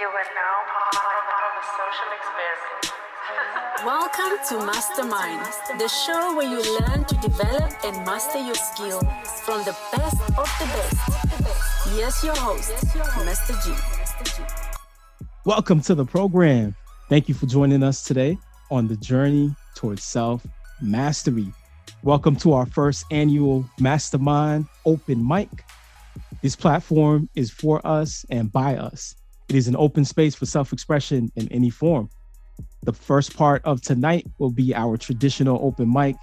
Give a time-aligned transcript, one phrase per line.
[0.00, 0.56] You are now
[0.90, 3.84] part of a social experiment.
[3.84, 5.44] Welcome to Mastermind,
[5.78, 9.00] the show where you learn to develop and master your skill
[9.44, 11.94] from the best of the best.
[11.94, 13.52] Yes, your host, Mr.
[13.66, 13.74] G.
[15.44, 16.74] Welcome to the program.
[17.10, 18.38] Thank you for joining us today
[18.70, 20.46] on the journey towards self
[20.80, 21.52] mastery.
[22.02, 25.50] Welcome to our first annual Mastermind Open Mic.
[26.40, 29.16] This platform is for us and by us.
[29.52, 32.08] It is an open space for self expression in any form.
[32.84, 36.16] The first part of tonight will be our traditional open mic.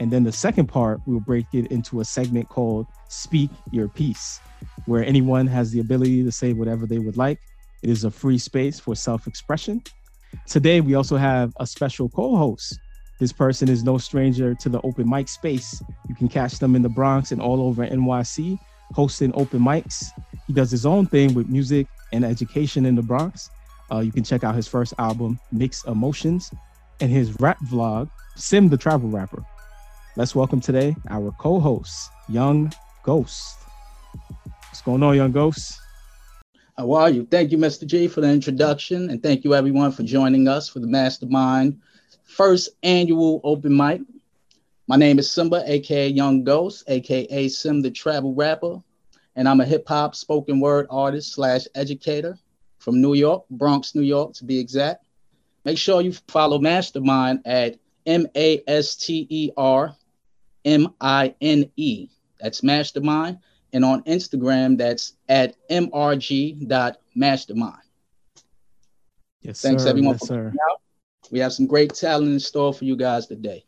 [0.00, 4.40] And then the second part, we'll break it into a segment called Speak Your Piece,
[4.86, 7.38] where anyone has the ability to say whatever they would like.
[7.84, 9.80] It is a free space for self expression.
[10.44, 12.80] Today, we also have a special co host.
[13.20, 15.80] This person is no stranger to the open mic space.
[16.08, 18.58] You can catch them in the Bronx and all over NYC
[18.92, 20.10] hosting open mics.
[20.46, 23.50] He does his own thing with music and education in the Bronx.
[23.90, 26.50] Uh, you can check out his first album, Mixed Emotions,
[27.00, 29.44] and his rap vlog, Sim the Travel Rapper.
[30.16, 33.56] Let's welcome today our co host, Young Ghost.
[34.68, 35.80] What's going on, Young Ghost?
[36.78, 37.26] How are you?
[37.30, 37.86] Thank you, Mr.
[37.86, 39.10] G, for the introduction.
[39.10, 41.80] And thank you, everyone, for joining us for the Mastermind
[42.24, 44.00] first annual open mic.
[44.86, 48.80] My name is Simba, aka Young Ghost, aka Sim the Travel Rapper.
[49.36, 52.38] And I'm a hip hop spoken word artist slash educator
[52.78, 55.06] from New York, Bronx, New York, to be exact.
[55.64, 59.94] Make sure you follow Mastermind at M A S T E R
[60.64, 62.08] M I N E.
[62.40, 63.38] That's Mastermind.
[63.72, 67.78] And on Instagram, that's at mrg.mastermind.
[69.42, 69.88] Yes, Thanks, sir.
[69.88, 70.52] everyone, Yes, for sir.
[71.30, 73.64] We have some great talent in store for you guys today.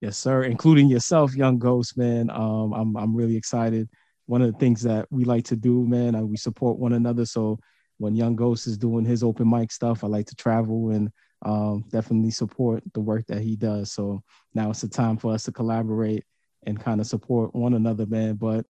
[0.00, 0.42] Yes, sir.
[0.42, 2.30] Including yourself, Young Ghost, man.
[2.30, 3.88] Um, I'm I'm really excited.
[4.32, 7.26] One of the things that we like to do, man, we support one another.
[7.26, 7.58] So
[7.98, 11.10] when Young Ghost is doing his open mic stuff, I like to travel and
[11.44, 13.92] um, definitely support the work that he does.
[13.92, 14.22] So
[14.54, 16.24] now it's the time for us to collaborate
[16.66, 18.36] and kind of support one another, man.
[18.36, 18.64] But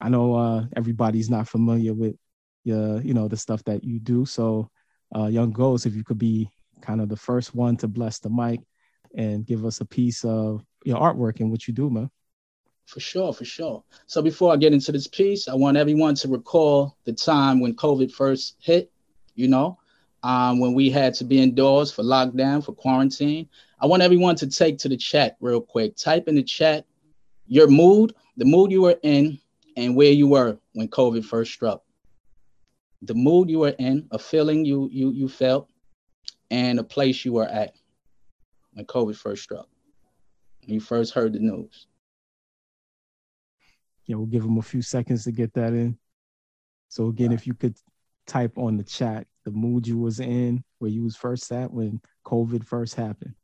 [0.00, 2.16] I know uh, everybody's not familiar with
[2.64, 4.24] your, you know, the stuff that you do.
[4.24, 4.70] So,
[5.14, 6.48] uh, Young Ghost, if you could be
[6.80, 8.60] kind of the first one to bless the mic
[9.14, 12.10] and give us a piece of your artwork and what you do, man.
[12.86, 13.82] For sure, for sure.
[14.06, 17.74] So before I get into this piece, I want everyone to recall the time when
[17.74, 18.90] COVID first hit,
[19.34, 19.78] you know,
[20.22, 23.48] um, when we had to be indoors for lockdown, for quarantine.
[23.80, 25.96] I want everyone to take to the chat real quick.
[25.96, 26.84] Type in the chat
[27.46, 29.38] your mood, the mood you were in,
[29.76, 31.82] and where you were when COVID first struck.
[33.02, 35.68] The mood you were in, a feeling you you you felt,
[36.50, 37.74] and a place you were at
[38.74, 39.68] when COVID first struck.
[40.64, 41.86] When you first heard the news.
[44.06, 45.98] Yeah, we'll give them a few seconds to get that in.
[46.88, 47.76] So again, if you could
[48.26, 52.00] type on the chat the mood you was in, where you was first at when
[52.26, 53.34] COVID first happened.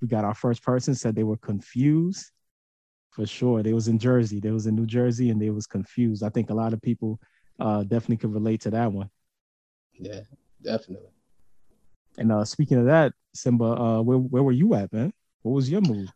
[0.00, 2.30] We got our first person said they were confused.
[3.10, 4.38] For sure, they was in Jersey.
[4.38, 6.22] They was in New Jersey, and they was confused.
[6.22, 7.18] I think a lot of people
[7.58, 9.10] uh, definitely could relate to that one.
[9.98, 10.20] Yeah,
[10.62, 11.08] definitely.
[12.16, 15.12] And uh, speaking of that, Simba, uh, where where were you at, man?
[15.42, 16.10] What was your mood?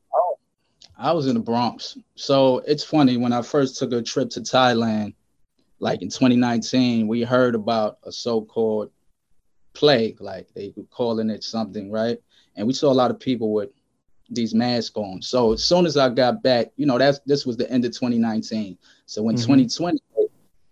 [0.97, 1.97] I was in the Bronx.
[2.15, 5.15] So it's funny when I first took a trip to Thailand,
[5.79, 8.91] like in 2019, we heard about a so-called
[9.75, 12.19] plague, like they were calling it something, right?
[12.57, 13.71] And we saw a lot of people with
[14.31, 15.21] these masks on.
[15.21, 17.93] So as soon as I got back, you know, that's this was the end of
[17.93, 18.79] 2019.
[19.07, 19.43] So when Mhm.
[19.43, 19.99] 2020,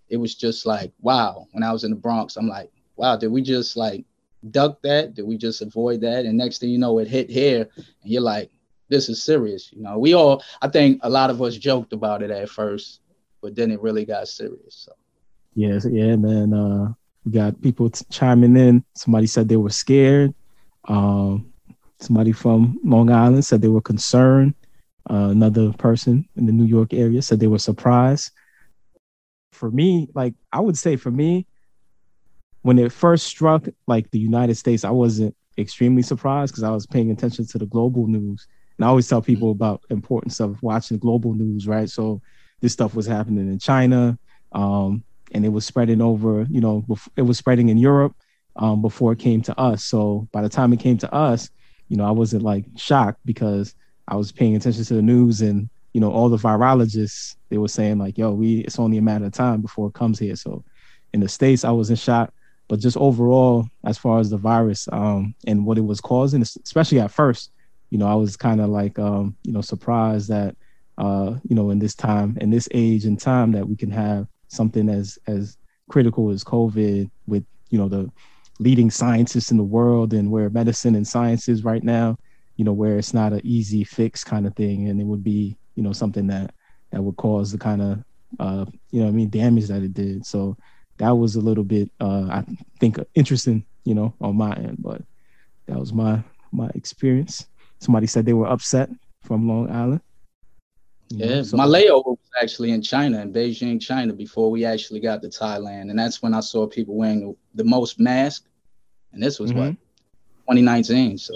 [0.09, 1.47] it was just like, wow.
[1.53, 4.05] When I was in the Bronx, I'm like, wow, did we just like
[4.51, 5.15] duck that?
[5.15, 6.25] Did we just avoid that?
[6.25, 8.51] And next thing you know, it hit here, and you're like,
[8.91, 9.73] this is serious.
[9.73, 13.01] You know, we all, I think a lot of us joked about it at first,
[13.41, 14.75] but then it really got serious.
[14.75, 14.93] So
[15.55, 16.55] Yes, yeah, man.
[16.55, 16.93] Uh,
[17.25, 18.85] we got people t- chiming in.
[18.95, 20.35] Somebody said they were scared.
[20.87, 21.53] Um,
[21.99, 24.55] somebody from Long Island said they were concerned.
[25.09, 28.31] Uh, another person in the New York area said they were surprised.
[29.53, 31.47] For me, like I would say, for me,
[32.63, 36.87] when it first struck like the United States, I wasn't extremely surprised because I was
[36.87, 38.47] paying attention to the global news.
[38.81, 41.87] And I always tell people about importance of watching global news, right?
[41.91, 42.23] So
[42.63, 44.19] this stuff was happening in China,
[44.53, 48.17] um, and it was spreading over, you know, it was spreading in Europe
[48.57, 49.85] um, before it came to us.
[49.85, 51.51] So by the time it came to us,
[51.89, 53.75] you know, I wasn't like shocked because
[54.09, 57.69] I was paying attention to the news and, you know, all the virologists, they were
[57.69, 60.37] saying like, yo, we, it's only a matter of time before it comes here.
[60.37, 60.65] So
[61.13, 62.33] in the States, I wasn't shocked
[62.71, 67.01] but just overall, as far as the virus um, and what it was causing, especially
[67.01, 67.51] at first,
[67.91, 70.57] you know, I was kind of like, um, you know, surprised that,
[70.99, 74.27] uh, you know, in this time, in this age and time that we can have
[74.49, 75.57] something as, as
[75.89, 78.11] critical as COVID with, you know, the
[78.59, 82.17] leading scientists in the world and where medicine and science is right now,
[82.57, 84.89] you know, where it's not an easy fix kind of thing.
[84.89, 86.55] And it would be, you know, something that
[86.93, 88.05] that would cause the kind of
[88.39, 90.25] uh, you know, I mean, damage that it did.
[90.25, 90.57] So
[90.99, 92.45] that was a little bit, uh, I
[92.79, 94.77] think, interesting, you know, on my end.
[94.81, 95.03] But
[95.67, 96.23] that was my
[96.53, 97.47] my experience.
[97.81, 98.91] Somebody said they were upset
[99.23, 100.01] from Long Island.
[101.09, 105.01] You yeah, so- my layover was actually in China, in Beijing, China, before we actually
[105.01, 108.47] got to Thailand, and that's when I saw people wearing the most masks.
[109.13, 109.75] And this was mm-hmm.
[110.47, 111.19] what 2019.
[111.19, 111.35] So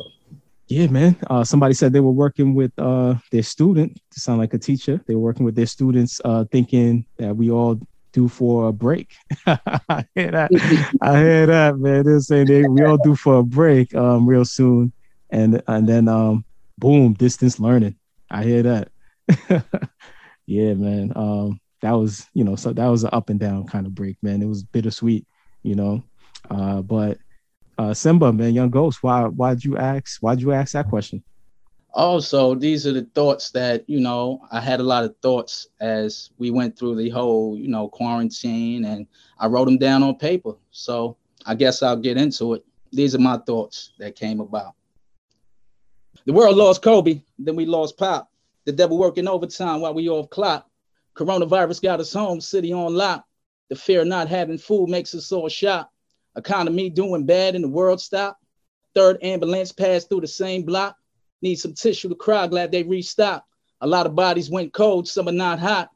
[0.69, 1.17] yeah, man.
[1.29, 5.00] Uh, somebody said they were working with uh, their student to sound like a teacher.
[5.06, 7.79] They were working with their students, uh, thinking that we all
[8.12, 9.14] do for a break.
[9.46, 10.50] I hear that.
[11.02, 12.05] I hear that, man.
[12.05, 14.93] They're saying they, we all do for a break um, real soon,
[15.34, 16.44] and and then um,
[16.78, 17.96] boom, distance learning.
[18.31, 18.88] I hear that.
[20.46, 21.12] yeah, man.
[21.16, 24.16] Um, that was you know so that was an up and down kind of break,
[24.22, 24.40] man.
[24.40, 25.26] It was bittersweet,
[25.62, 26.02] you know.
[26.48, 27.19] Uh, but
[27.76, 30.20] uh, Simba, man, young ghost, why why'd you ask?
[30.20, 31.22] Why'd you ask that question?
[31.92, 36.31] Also, these are the thoughts that you know I had a lot of thoughts as
[36.38, 39.06] we went through the whole you know quarantine, and
[39.40, 40.54] I wrote them down on paper.
[40.70, 42.64] So I guess I'll get into it.
[42.92, 44.75] These are my thoughts that came about.
[46.26, 48.31] The world lost Kobe, then we lost Pop.
[48.64, 50.66] The devil working overtime while we off clock.
[51.14, 53.26] Coronavirus got us home, city on lock.
[53.69, 55.93] The fear of not having food makes us all shop.
[56.37, 58.38] Economy doing bad and the world stop.
[58.94, 60.96] Third ambulance passed through the same block.
[61.43, 63.46] Need some tissue to cry, glad they restocked.
[63.82, 65.90] A lot of bodies went cold, some are not hot.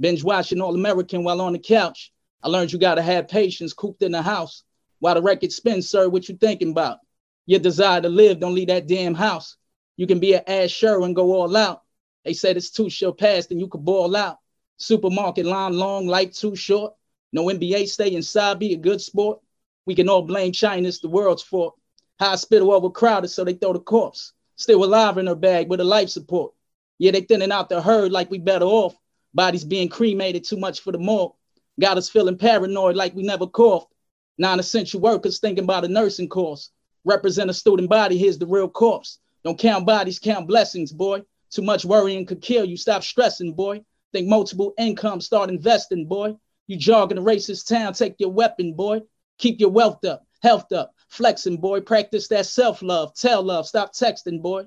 [0.00, 2.12] Binge watching All American while on the couch.
[2.42, 4.64] I learned you gotta have patience cooped in the house.
[4.98, 6.98] While the record spins, sir, what you thinking about?
[7.46, 9.56] Your desire to live, don't leave that damn house.
[9.98, 11.82] You can be an ass sure and go all out.
[12.24, 14.38] They said it's too short past and you could ball out.
[14.76, 16.94] Supermarket line long, light too short.
[17.32, 19.40] No NBA, stay inside, be a good sport.
[19.86, 21.74] We can all blame China, it's the world's fault.
[22.20, 24.32] Hospital overcrowded, so they throw the corpse.
[24.54, 26.54] Still alive in her bag with a life support.
[26.98, 28.96] Yeah, they thinning out the herd like we better off.
[29.34, 31.32] Bodies being cremated too much for the morgue.
[31.80, 33.92] Got us feeling paranoid like we never coughed.
[34.38, 36.70] Non-essential workers thinking about a nursing course.
[37.04, 39.18] Represent a student body, here's the real corpse.
[39.44, 41.22] Don't count bodies, count blessings, boy.
[41.50, 42.76] Too much worrying could kill you.
[42.76, 43.82] Stop stressing, boy.
[44.12, 46.36] Think multiple income, start investing, boy.
[46.66, 49.02] You jog in a racist town, take your weapon, boy.
[49.38, 51.80] Keep your wealth up, health up, flexing, boy.
[51.80, 54.66] Practice that self love, tell love, stop texting, boy.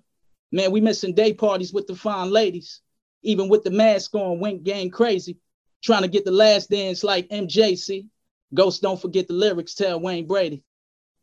[0.51, 2.81] Man, we missing day parties with the fine ladies.
[3.23, 5.37] Even with the mask on, wink gang crazy.
[5.83, 8.07] Trying to get the last dance like MJC.
[8.53, 10.63] Ghost, don't forget the lyrics, tell Wayne Brady.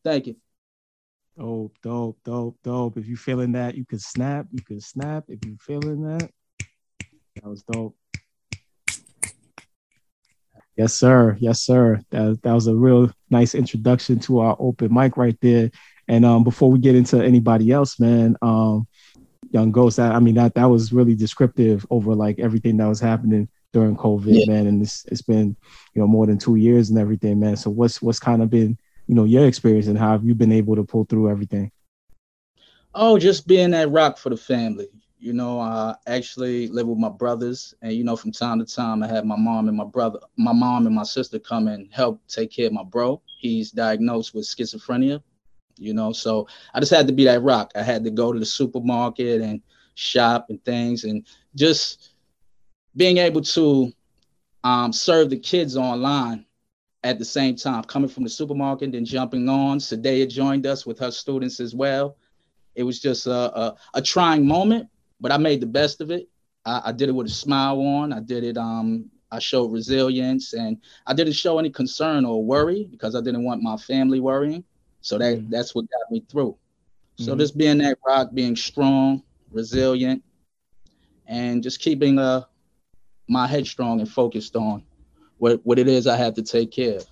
[0.05, 0.37] Thank you.
[1.39, 2.97] Dope, dope, dope, dope.
[2.97, 4.47] If you feeling that, you can snap.
[4.51, 5.25] You can snap.
[5.29, 6.31] If you feeling that,
[7.37, 7.97] that was dope.
[10.77, 11.37] Yes, sir.
[11.39, 12.01] Yes, sir.
[12.11, 15.71] That, that was a real nice introduction to our open mic right there.
[16.09, 18.89] And um, before we get into anybody else, man, um,
[19.51, 23.01] Young Ghost, that, I mean, that that was really descriptive over like everything that was
[23.01, 24.53] happening during COVID, yeah.
[24.53, 24.67] man.
[24.67, 25.55] And it's it's been,
[25.95, 27.57] you know, more than two years and everything, man.
[27.57, 28.77] So what's what's kind of been,
[29.09, 31.73] you know, your experience and how have you been able to pull through everything?
[32.95, 34.89] Oh, just being that rock for the family.
[35.19, 39.03] You know, I actually live with my brothers, and you know, from time to time,
[39.03, 42.21] I have my mom and my brother, my mom and my sister come and help
[42.29, 43.21] take care of my bro.
[43.41, 45.21] He's diagnosed with schizophrenia.
[45.77, 47.73] You know, so I just had to be that rock.
[47.75, 49.61] I had to go to the supermarket and
[49.95, 52.11] shop and things, and just
[52.95, 53.93] being able to
[54.65, 56.45] um, serve the kids online
[57.09, 59.79] at the same time, coming from the supermarket and then jumping on.
[59.79, 62.19] Sadea joined us with her students as well.
[62.75, 66.29] It was just a, a, a trying moment, but I made the best of it.
[66.67, 68.13] I, I did it with a smile on.
[68.13, 68.59] I did it.
[68.59, 73.45] Um, I showed resilience, and I didn't show any concern or worry because I didn't
[73.45, 74.63] want my family worrying.
[75.01, 75.51] So that mm-hmm.
[75.51, 76.59] that's what got me through.
[77.17, 77.41] So mm-hmm.
[77.41, 80.23] just being that rock, being strong, resilient,
[81.27, 82.43] and just keeping uh
[83.29, 84.83] my head strong and focused on
[85.39, 87.07] what what it is I had to take care of.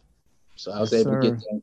[0.57, 1.21] So I was yes, able sir.
[1.21, 1.61] to get there.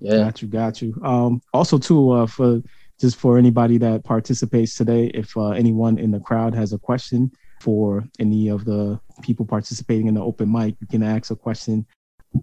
[0.00, 0.24] Yeah.
[0.24, 1.00] Got you, got you.
[1.02, 2.62] Um also too uh for
[3.00, 7.30] just for anybody that participates today, if uh, anyone in the crowd has a question
[7.60, 11.86] for any of the people participating in the open mic, you can ask a question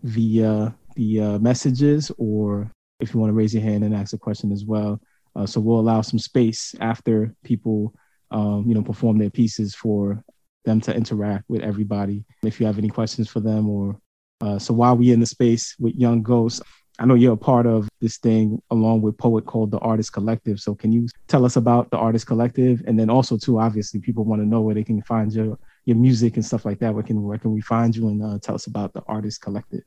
[0.04, 4.18] via the uh, messages, or if you want to raise your hand and ask a
[4.18, 5.00] question as well.
[5.36, 7.94] Uh, so we'll allow some space after people,
[8.32, 10.22] um, you know, perform their pieces for
[10.66, 12.24] them to interact with everybody.
[12.44, 13.98] If you have any questions for them, or
[14.42, 16.62] uh, so while we in the space with Young Ghosts,
[17.00, 20.60] I know you're a part of this thing along with poet called the Artist Collective.
[20.60, 22.84] So can you tell us about the Artist Collective?
[22.86, 25.98] And then also too, obviously people want to know where they can find your your
[25.98, 28.56] music and stuff like that, where can where can we find you and uh, tell
[28.56, 29.84] us about the Artist Collective?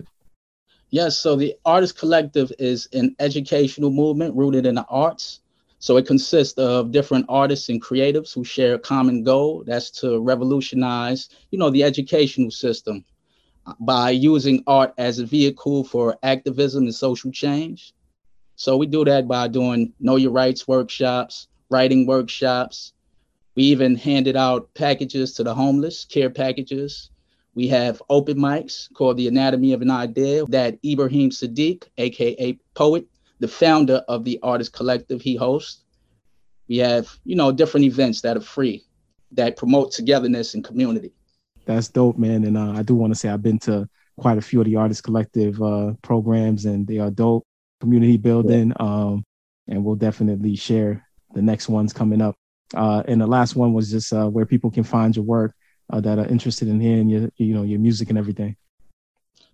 [0.91, 5.41] Yes, so the Artist Collective is an educational movement rooted in the arts.
[5.85, 9.65] So it consists of different artists and creatives who share a common goal.
[9.67, 13.05] That's to revolutionize, you know, the educational system
[13.67, 17.93] uh, by using art as a vehicle for activism and social change.
[18.57, 22.95] So we do that by doing know your rights workshops, writing workshops.
[23.55, 27.11] We even handed out packages to the homeless, care packages.
[27.55, 33.05] We have open mics called The Anatomy of an Idea that Ibrahim Sadiq, aka Poet,
[33.41, 35.83] the founder of the Artist Collective, he hosts.
[36.69, 38.85] We have, you know, different events that are free
[39.33, 41.13] that promote togetherness and community.
[41.67, 42.45] That's dope, man.
[42.45, 43.89] And uh, I do want to say I've been to
[44.19, 47.45] quite a few of the Artist Collective uh, programs, and they are dope
[47.81, 48.73] community building.
[48.79, 49.25] Um,
[49.67, 52.37] and we'll definitely share the next ones coming up.
[52.75, 55.55] Uh, and the last one was just uh, where people can find your work
[55.91, 58.57] uh, that are interested in hearing your, you know, your music and everything.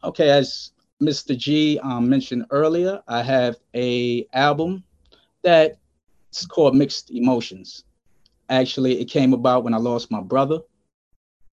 [0.03, 1.35] Okay, as Mr.
[1.35, 4.85] G um, mentioned earlier, I have a album
[5.43, 5.79] that
[6.31, 7.85] it's called Mixed Emotions.
[8.49, 10.61] Actually, it came about when I lost my brother,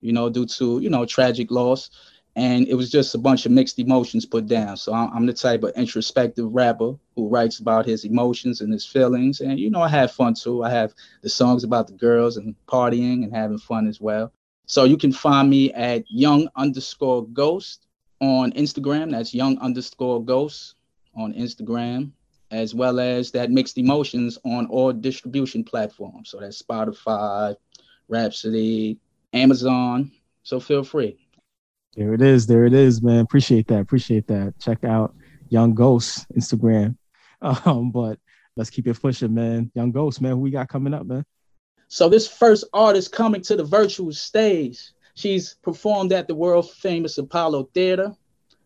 [0.01, 1.89] you know, due to you know tragic loss
[2.35, 4.77] and it was just a bunch of mixed emotions put down.
[4.77, 9.41] So I'm, the type of introspective rapper who writes about his emotions and his feelings,
[9.41, 10.63] and you know I have fun too.
[10.63, 14.31] I have the songs about the girls and partying and having fun as well.
[14.67, 17.86] So you can find me at young underscore ghost
[18.19, 19.11] on Instagram.
[19.11, 20.75] That's young underscore ghost
[21.15, 22.11] on Instagram,
[22.51, 26.29] as well as that mixed emotions on all distribution platforms.
[26.29, 27.55] So that's Spotify,
[28.07, 28.99] Rhapsody,
[29.33, 30.11] Amazon.
[30.43, 31.17] So feel free.
[31.95, 32.45] There it is.
[32.45, 33.19] There it is, man.
[33.19, 33.79] Appreciate that.
[33.79, 34.53] Appreciate that.
[34.59, 35.15] Check out
[35.49, 36.97] Young Ghost Instagram.
[37.39, 38.17] Um, but
[38.55, 39.69] let's keep it pushing, man.
[39.75, 40.31] Young Ghost, man.
[40.31, 41.23] Who we got coming up, man?
[41.87, 44.89] So this first artist coming to the virtual stage.
[45.17, 48.13] She's performed at the world famous Apollo Theater.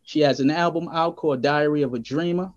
[0.03, 2.51] She has an album out called Diary of a Dreamer.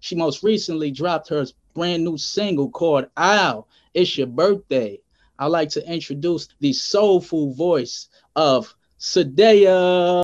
[0.00, 4.98] She most recently dropped her brand new single called Ow, It's Your Birthday.
[5.38, 10.22] I'd like to introduce the soulful voice of Sadea.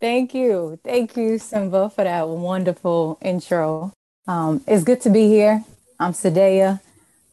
[0.00, 0.76] Thank you.
[0.82, 3.92] Thank you, Simba, for that wonderful intro.
[4.26, 5.64] Um, it's good to be here.
[6.00, 6.80] I'm Sadea.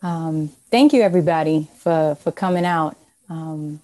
[0.03, 2.95] Um, thank you, everybody, for, for coming out.
[3.29, 3.81] Um,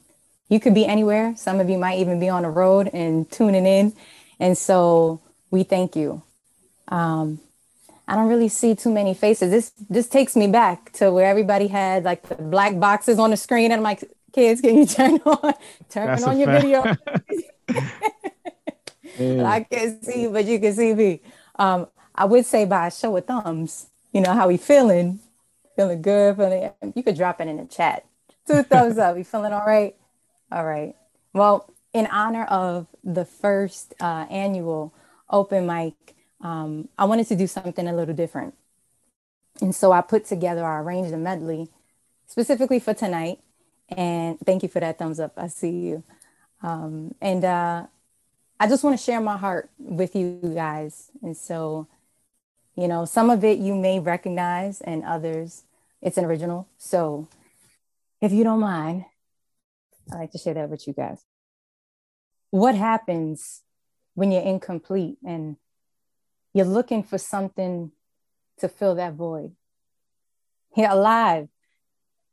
[0.52, 1.36] you could be anywhere.
[1.38, 3.94] Some of you might even be on the road and tuning in.
[4.40, 6.24] And so we thank you.
[6.90, 7.40] Um,
[8.08, 9.52] I don't really see too many faces.
[9.52, 13.38] This this takes me back to where everybody had like the black boxes on the
[13.38, 14.04] screen, and I'm like,
[14.34, 15.54] kids, can you turn on
[15.90, 16.64] turn That's on your fact.
[16.64, 16.84] video?
[19.46, 21.22] I can't see but you can see me.
[21.58, 25.20] Um, I would say by a show of thumbs, you know, how we feeling?
[25.78, 28.06] Feeling good, feeling you could drop it in the chat.
[28.48, 29.18] Two thumbs up.
[29.18, 29.96] You feeling all right?
[30.52, 30.96] All right.
[31.34, 34.94] Well, in honor of the first uh, annual
[35.30, 35.94] open mic,
[36.42, 38.56] um, I wanted to do something a little different.
[39.62, 41.70] And so I put together, I arranged a medley
[42.28, 43.40] specifically for tonight
[43.90, 45.34] and thank you for that thumbs up.
[45.38, 46.04] I see you.
[46.64, 47.88] Um, and uh,
[48.60, 51.12] I just want to share my heart with you guys.
[51.22, 51.88] And so,
[52.76, 55.64] you know, some of it you may recognize, and others
[56.02, 56.68] it's an original.
[56.78, 57.28] So,
[58.22, 59.06] if you don't mind,
[60.12, 61.24] I like to share that with you guys.
[62.50, 63.62] What happens
[64.14, 65.58] when you're incomplete and
[66.54, 67.92] you're looking for something
[68.60, 69.54] to fill that void?
[70.76, 71.48] You're alive,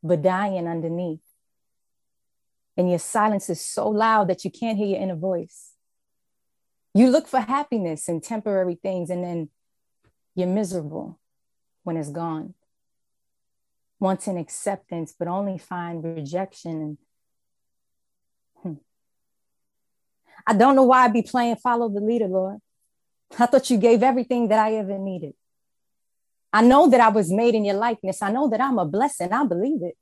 [0.02, 1.20] but dying underneath
[2.78, 5.72] and your silence is so loud that you can't hear your inner voice.
[6.94, 9.50] You look for happiness in temporary things, and then
[10.36, 11.18] you're miserable
[11.82, 12.54] when it's gone.
[13.98, 16.98] Wanting acceptance, but only find rejection.
[18.62, 18.74] Hmm.
[20.46, 22.58] I don't know why I be playing follow the leader, Lord.
[23.38, 25.34] I thought you gave everything that I ever needed.
[26.52, 28.22] I know that I was made in your likeness.
[28.22, 29.32] I know that I'm a blessing.
[29.32, 29.96] I believe it.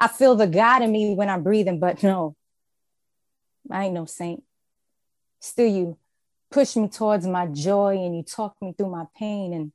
[0.00, 2.34] I feel the God in me when I'm breathing, but no,
[3.70, 4.42] I ain't no saint.
[5.40, 5.98] Still, you
[6.50, 9.52] push me towards my joy and you talk me through my pain.
[9.52, 9.72] And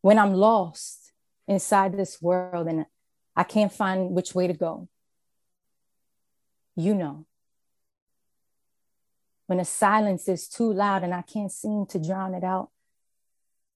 [0.00, 1.12] when I'm lost
[1.46, 2.86] inside this world and
[3.36, 4.88] I can't find which way to go,
[6.76, 7.26] you know.
[9.46, 12.70] When the silence is too loud and I can't seem to drown it out,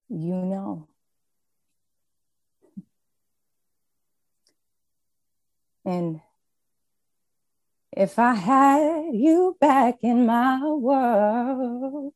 [0.08, 0.88] you know.
[5.84, 6.20] And
[7.92, 12.14] if I had you back in my world,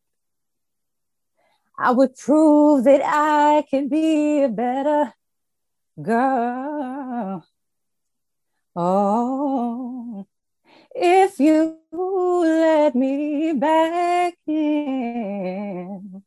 [1.79, 5.15] I would prove that I could be a better
[6.01, 7.47] girl.
[8.77, 10.27] Oh,
[10.95, 16.23] if you let me back in.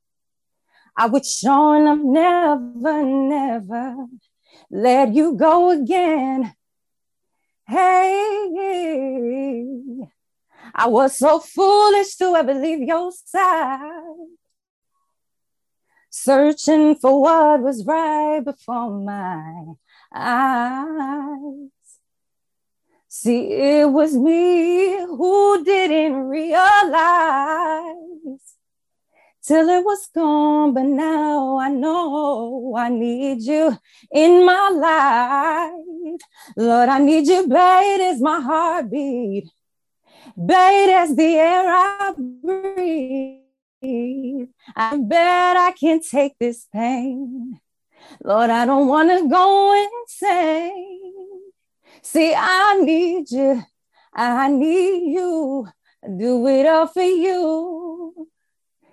[0.97, 4.07] I would sure enough never, never
[4.69, 6.53] let you go again.
[7.67, 8.45] Hey,
[10.73, 13.91] I was so foolish to ever leave your side.
[16.09, 19.73] Searching for what was right before my
[20.13, 21.74] eyes.
[23.25, 27.87] See, it was me who didn't realize
[29.41, 30.75] till it was gone.
[30.75, 33.75] But now I know I need you
[34.11, 36.21] in my life.
[36.55, 39.49] Lord, I need you, babe, as my heartbeat,
[40.37, 42.13] babe, as the air I
[42.43, 43.39] breathe.
[44.75, 47.59] I bet I can take this pain.
[48.23, 51.04] Lord, I don't want to go insane.
[52.05, 53.63] See, I need you.
[54.13, 55.67] I need you.
[56.03, 58.27] I Do it all for you.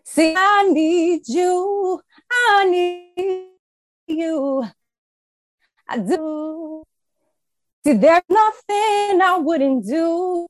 [0.03, 2.01] See, I need you.
[2.33, 3.49] I need
[4.07, 4.65] you.
[5.87, 6.85] I do.
[7.85, 10.47] See, there's nothing I wouldn't do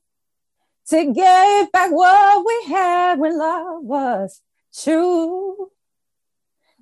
[0.87, 4.41] to get back what we had when love was
[4.73, 5.69] true.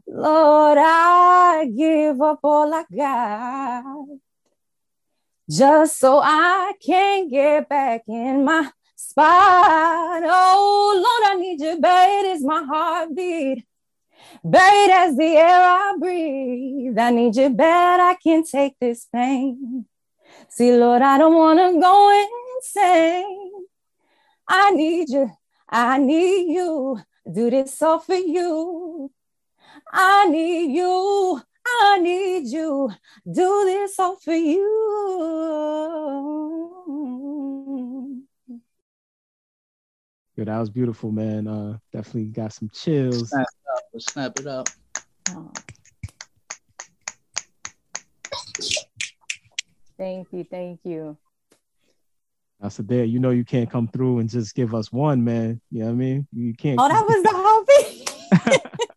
[0.05, 4.30] Lord, I give up all I got
[5.51, 10.21] just so I can get back in my spot.
[10.23, 13.65] Oh, Lord, I need you, babe, it's my heartbeat.
[14.43, 16.97] Babe, as the air I breathe.
[16.97, 19.85] I need you bad, I can't take this pain.
[20.49, 22.27] See, Lord, I don't want to go
[22.57, 23.51] insane.
[24.47, 25.31] I need you,
[25.69, 26.99] I need you.
[27.31, 29.11] Do this all for you.
[29.91, 31.41] I need you.
[31.79, 32.91] I need you.
[33.25, 34.61] Do this all for you.
[40.35, 41.47] Yo, that was beautiful, man.
[41.47, 43.29] Uh, definitely got some chills.
[43.29, 43.83] Snap it up.
[43.93, 44.69] Let's snap it up.
[45.29, 45.51] Oh.
[49.97, 51.17] Thank you, thank you.
[52.61, 55.61] I said, there, you know, you can't come through and just give us one, man.
[55.71, 56.27] You know what I mean?
[56.31, 56.79] You can't.
[56.79, 58.87] Oh, that was the whole thing.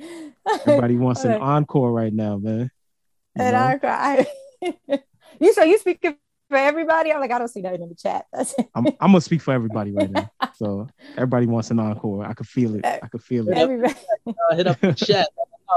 [0.00, 2.70] Everybody wants an encore right now, man.
[3.34, 3.62] You And know?
[3.62, 4.26] I cry.
[5.40, 6.16] you so you speaking
[6.48, 7.12] for everybody?
[7.12, 8.26] I'm like, I don't see nothing in the chat.
[8.32, 8.54] That's.
[8.74, 10.30] I'm, I'm gonna speak for everybody right now.
[10.56, 12.24] So everybody wants an encore.
[12.24, 12.84] I could feel it.
[12.86, 13.58] I could feel it.
[13.58, 13.94] Everybody,
[14.26, 15.28] Uh, hit up the chat.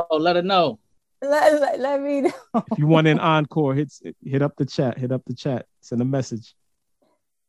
[0.09, 0.79] Oh, let her know.
[1.21, 2.31] let, let, let me know.
[2.71, 3.91] If you want an encore, hit
[4.23, 4.97] hit up the chat.
[4.97, 5.65] Hit up the chat.
[5.81, 6.55] Send a message.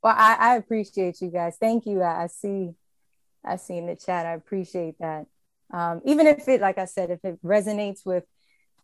[0.03, 1.57] Well, I, I appreciate you guys.
[1.61, 2.03] Thank you.
[2.03, 2.71] I, I see,
[3.45, 4.27] I see in the chat.
[4.27, 5.27] I appreciate that.
[5.73, 8.25] Um, even if it, like I said, if it resonates with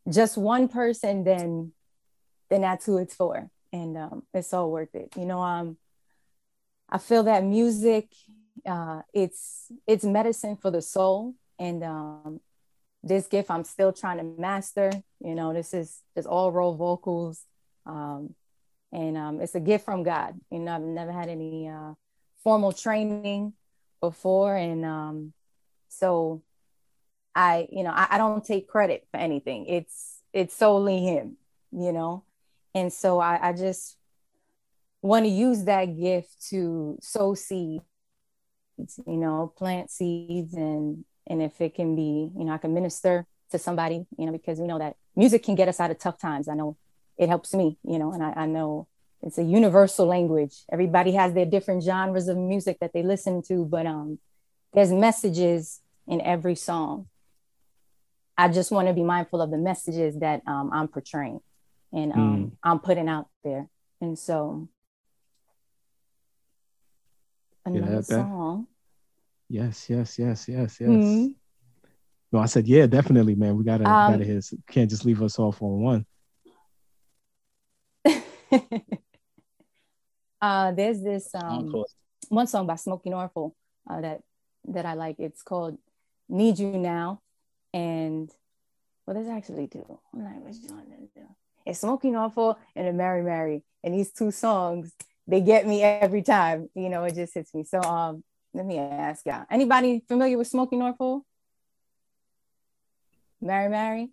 [0.08, 1.72] just one person, then,
[2.48, 5.12] then that's who it's for, and um, it's all worth it.
[5.16, 5.76] You know, um,
[6.88, 8.08] I feel that music,
[8.64, 12.40] uh, it's it's medicine for the soul, and um,
[13.02, 14.90] this gift I'm still trying to master.
[15.20, 17.42] You know, this is just all raw vocals.
[17.84, 18.34] Um,
[18.92, 20.34] and um, it's a gift from God.
[20.50, 21.92] You know, I've never had any uh,
[22.42, 23.52] formal training
[24.00, 25.32] before, and um,
[25.88, 26.42] so
[27.36, 29.66] I, you know, I, I don't take credit for anything.
[29.66, 31.36] It's it's solely Him,
[31.70, 32.24] you know,
[32.74, 33.96] and so I, I just
[35.02, 37.82] want to use that gift to sow seeds,
[38.78, 43.26] you know, plant seeds, and and if it can be, you know, I can minister
[43.50, 46.18] to somebody, you know, because we know that music can get us out of tough
[46.18, 46.48] times.
[46.48, 46.76] I know
[47.18, 48.88] it helps me, you know, and I, I know
[49.22, 50.64] it's a universal language.
[50.72, 54.18] Everybody has their different genres of music that they listen to, but um,
[54.72, 57.06] there's messages in every song.
[58.38, 61.40] I just want to be mindful of the messages that um, I'm portraying
[61.92, 63.68] and um, I'm putting out there.
[64.00, 64.68] And so,
[67.64, 68.66] another that- that- song.
[69.48, 70.88] Yes, yes, yes, yes, yes.
[70.90, 71.34] Mhm.
[72.32, 73.56] No, I said, yeah, definitely, man.
[73.56, 74.44] We gotta Um, gotta hit.
[74.66, 76.04] Can't just leave us off on one.
[80.40, 81.84] uh, there's this um,
[82.28, 83.52] one song by Smokie Norful
[83.88, 84.22] uh, that
[84.68, 85.16] that I like.
[85.20, 85.78] It's called
[86.28, 87.20] "Need You Now,"
[87.76, 88.30] and
[89.06, 89.84] well, there's actually two.
[90.14, 91.22] I'm like, one is it?
[91.66, 94.92] It's Smokie Norful and a Mary Mary, and these two songs
[95.28, 96.70] they get me every time.
[96.74, 97.64] You know, it just hits me.
[97.64, 101.22] So um, let me ask y'all: anybody familiar with Smokie Norful?
[103.42, 104.08] Mary Mary.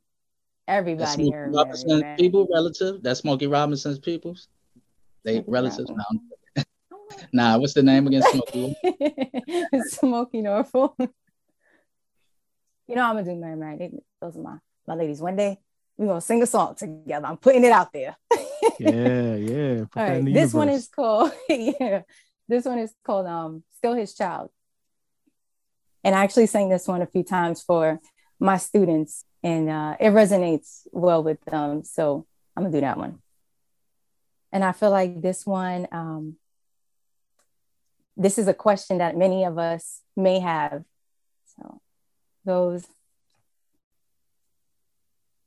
[0.67, 2.17] Everybody Mary Robinson's Mary.
[2.17, 3.01] people, relative.
[3.01, 4.47] That's Smokey Robinson's peoples.
[5.23, 5.89] They Smokey relatives.
[5.89, 6.29] Robinson.
[6.57, 6.63] No.
[7.33, 8.23] nah, what's the name again?
[8.23, 8.75] Smokey.
[9.91, 10.95] Smokie Norful.
[12.87, 13.77] You know, I'm gonna do Mary Mary.
[13.77, 15.21] They- Those are my, my ladies.
[15.21, 15.59] One day
[15.97, 17.25] we're gonna sing a song together.
[17.25, 18.15] I'm putting it out there.
[18.79, 19.85] yeah, yeah.
[19.95, 20.25] All right.
[20.33, 22.01] This one is called yeah.
[22.47, 24.49] This one is called um Still His Child.
[26.03, 27.99] And I actually sang this one a few times for
[28.39, 31.83] my students, and uh, it resonates well with them.
[31.85, 32.25] So
[32.57, 33.19] I'm gonna do that one.
[34.51, 36.35] And I feel like this one, um,
[38.17, 40.83] this is a question that many of us may have.
[41.57, 41.79] So
[42.45, 42.85] goes.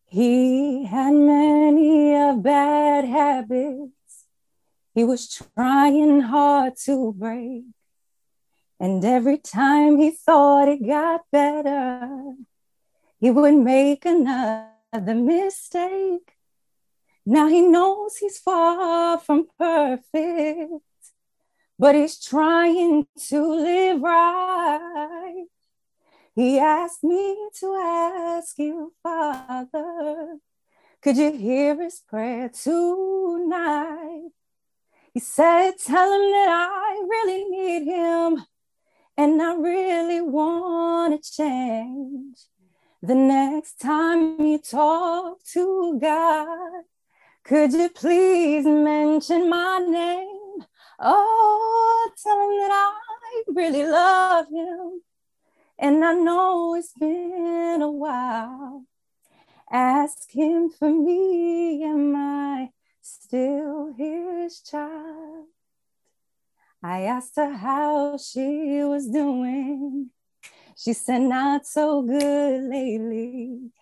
[0.07, 4.25] He had many of bad habits.
[4.95, 7.65] He was trying hard to break.
[8.79, 12.35] And every time he thought it got better,
[13.19, 16.33] he would make another mistake.
[17.25, 20.85] Now he knows he's far from perfect,
[21.79, 25.47] but he's trying to live right.
[26.37, 30.37] He asked me to ask you, Father,
[31.01, 34.29] could you hear his prayer tonight?
[35.15, 38.45] He said, Tell him that I really need him
[39.17, 42.37] and I really want to change.
[43.01, 46.85] The next time you talk to God,
[47.45, 50.67] could you please mention my name?
[51.01, 55.01] Oh, tell him that I really love him.
[55.79, 58.85] And I know it's been a while.
[59.71, 62.71] Ask him for me, am I
[63.03, 65.47] still his child?
[66.83, 70.11] I asked her how she was doing.
[70.77, 73.73] She said, Not so good lately.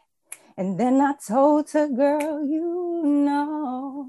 [0.57, 4.09] And then I told her, Girl, you know,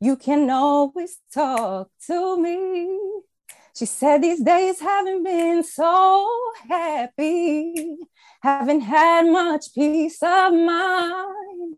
[0.00, 2.98] you can always talk to me.
[3.74, 7.96] She said, These days haven't been so happy,
[8.42, 11.76] haven't had much peace of mind.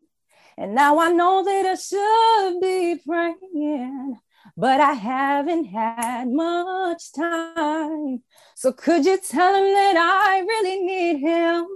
[0.57, 4.18] And now I know that I should be praying
[4.57, 8.22] but I haven't had much time.
[8.54, 11.66] So could you tell him that I really need him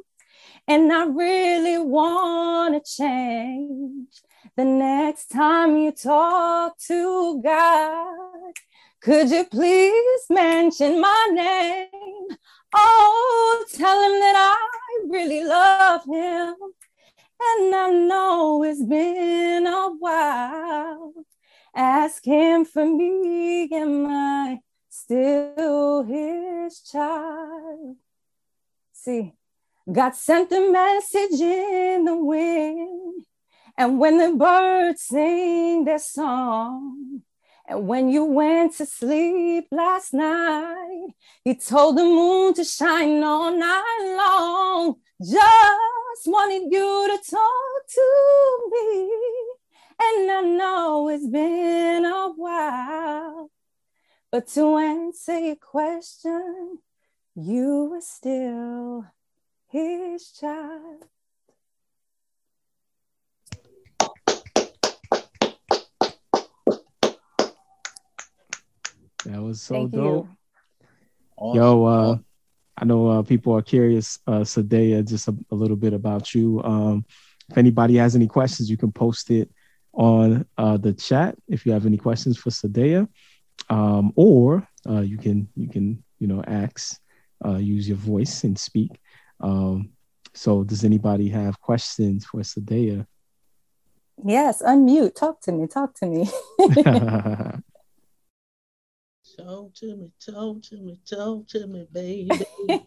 [0.67, 4.23] and I really want to change?
[4.57, 8.28] The next time you talk to God,
[9.01, 12.37] could you please mention my name?
[12.75, 16.55] Oh, tell him that I really love him.
[17.41, 21.13] And I know it's been a while.
[21.75, 24.59] Ask him for me, am I
[24.89, 27.97] still his child?
[28.93, 29.33] See,
[29.91, 33.25] God sent a message in the wind,
[33.77, 37.23] and when the birds sing their song,
[37.69, 41.09] and when you went to sleep last night,
[41.45, 44.97] he told the moon to shine all night long.
[45.21, 49.11] Just wanted you to talk to me
[50.01, 53.51] and I know it's been a while.
[54.31, 56.79] But to answer your question,
[57.35, 59.07] you are still
[59.69, 61.05] his child.
[69.25, 70.27] That was so Thank dope.
[70.27, 70.37] you.
[71.37, 71.61] Awesome.
[71.61, 72.19] Yo, uh,
[72.77, 76.63] I know uh, people are curious, uh, Sadea, just a, a little bit about you.
[76.63, 77.05] Um,
[77.49, 79.51] if anybody has any questions, you can post it
[79.93, 83.09] on uh, the chat if you have any questions for Sadea,
[83.69, 87.01] um, or uh, you can you can you know ask,
[87.45, 89.01] uh, use your voice and speak.
[89.41, 89.91] Um,
[90.35, 93.07] so, does anybody have questions for Sadea?
[94.25, 95.15] Yes, unmute.
[95.15, 95.67] Talk to me.
[95.67, 96.29] Talk to me.
[99.39, 102.29] Talk to me, talk to me, talk to me, baby.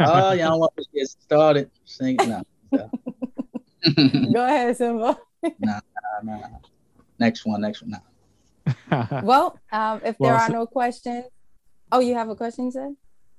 [0.00, 2.42] oh, y'all want to get started singing now.
[2.72, 5.16] Go ahead, Simba.
[5.58, 5.80] nah,
[6.22, 6.36] nah.
[6.38, 6.48] nah.
[7.18, 7.92] Next one, next one.
[8.90, 9.20] Nah.
[9.22, 11.24] Well, um, if there Well, are so- no questions,
[11.90, 12.94] oh, you have a question, you said?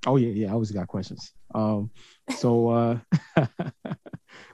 [0.08, 0.48] oh yeah, yeah.
[0.50, 1.34] I always got questions.
[1.54, 1.92] Um,
[2.38, 3.00] so uh,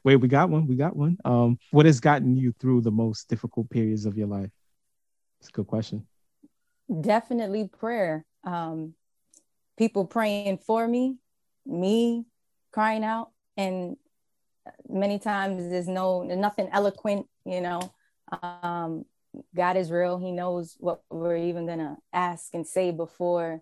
[0.04, 0.68] wait, we got one.
[0.68, 1.18] We got one.
[1.24, 4.50] Um, what has gotten you through the most difficult periods of your life?
[5.40, 6.06] It's a good question.
[7.02, 8.26] Definitely prayer.
[8.44, 8.94] Um,
[9.78, 11.18] people praying for me,
[11.66, 12.26] me
[12.72, 13.96] crying out, and
[14.88, 17.28] many times there's no nothing eloquent.
[17.46, 17.94] You know,
[18.42, 19.06] um,
[19.56, 20.18] God is real.
[20.18, 23.62] He knows what we're even gonna ask and say before,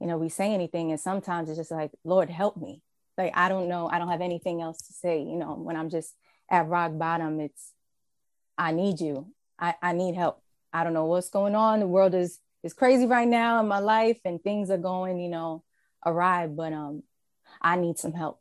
[0.00, 0.90] you know, we say anything.
[0.90, 2.82] And sometimes it's just like, Lord, help me.
[3.18, 3.88] Like I don't know.
[3.88, 5.20] I don't have anything else to say.
[5.20, 6.14] You know, when I'm just
[6.50, 7.72] at rock bottom, it's
[8.58, 9.32] I need you.
[9.58, 10.42] I, I need help.
[10.72, 11.80] I don't know what's going on.
[11.80, 15.28] The world is is crazy right now in my life and things are going, you
[15.28, 15.62] know,
[16.04, 17.02] awry, but um
[17.62, 18.40] I need some help.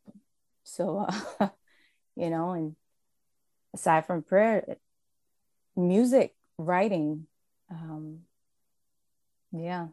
[0.63, 1.05] So
[1.39, 1.47] uh,
[2.15, 2.75] you know, and
[3.73, 4.77] aside from prayer,
[5.75, 7.27] music, writing.
[7.69, 8.19] Um,
[9.51, 9.88] yeah.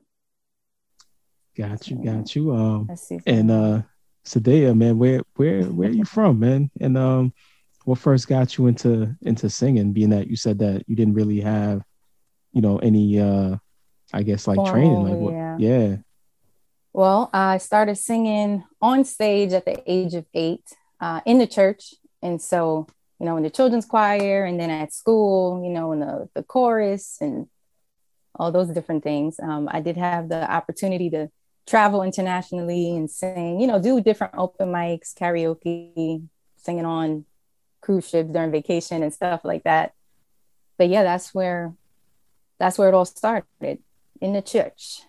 [1.57, 2.55] Got you, got you.
[2.55, 2.89] Um,
[3.27, 3.83] and uh,
[4.25, 6.71] Sadea, man, where where where are you from, man?
[6.81, 7.35] And um,
[7.85, 9.93] what first got you into into singing?
[9.93, 11.83] Being that you said that you didn't really have,
[12.53, 13.57] you know, any uh,
[14.13, 15.33] I guess like training, like what?
[15.33, 15.97] Formal, Yeah.
[16.93, 20.65] Well, I started singing on stage at the age of eight
[21.01, 21.95] uh, in the church.
[22.21, 22.87] And so,
[23.19, 26.43] you know, in the children's choir and then at school, you know, in the, the
[26.43, 27.47] chorus and
[28.35, 29.41] all those different things.
[29.41, 31.31] Um, I did have the opportunity to
[31.67, 37.25] travel internationally and sing, you know, do different open mics, karaoke, singing on
[37.81, 39.93] cruise ships during vacation and stuff like that.
[40.77, 41.75] But yeah, that's where
[42.59, 43.79] that's where it all started
[44.23, 45.03] in the church.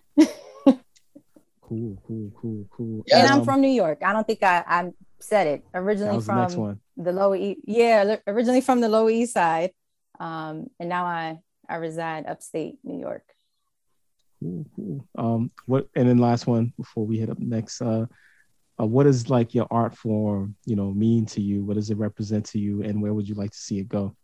[1.65, 3.03] Cool, cool, cool, cool.
[3.07, 3.99] Yeah, and I'm Um, from New York.
[4.03, 6.79] I don't think I, I said it originally was the next from one.
[6.97, 7.61] the Lower East.
[7.65, 9.71] Yeah, originally from the Lower East Side,
[10.19, 13.23] um, and now I I reside upstate New York.
[14.39, 15.07] Cool, cool.
[15.17, 17.81] Um, what and then last one before we hit up next.
[17.81, 18.05] Uh,
[18.79, 21.63] uh, what does like your art form, you know, mean to you?
[21.63, 24.15] What does it represent to you, and where would you like to see it go?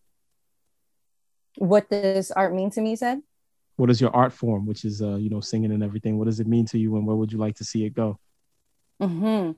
[1.58, 2.96] What does art mean to me?
[2.96, 3.22] Said
[3.80, 6.18] What is your art form, which is uh, you know, singing and everything?
[6.18, 8.20] What does it mean to you, and where would you like to see it go?
[9.00, 9.52] hmm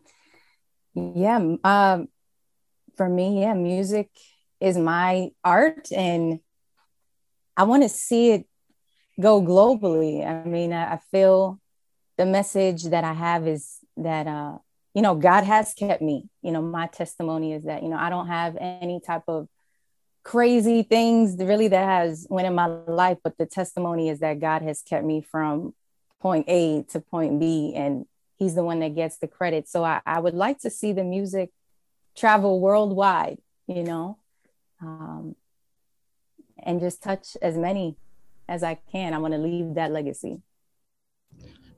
[0.94, 1.56] Yeah.
[1.64, 2.08] Um,
[2.96, 4.12] for me, yeah, music
[4.60, 6.40] is my art, and
[7.58, 8.46] I want to see it
[9.20, 10.24] go globally.
[10.24, 11.60] I mean, I, I feel
[12.20, 14.60] the message that I have is that, uh,
[14.94, 16.30] you know, God has kept me.
[16.44, 19.48] You know, my testimony is that, you know, I don't have any type of
[20.24, 24.62] crazy things really that has went in my life, but the testimony is that God
[24.62, 25.74] has kept me from
[26.20, 28.06] point A to point B, and
[28.38, 29.70] He's the one that gets the credit.
[29.70, 31.52] So I, I would like to see the music
[32.16, 34.18] travel worldwide, you know,
[34.82, 35.36] um,
[36.58, 37.98] and just touch as many
[38.48, 39.14] as I can.
[39.14, 40.42] I want to leave that legacy.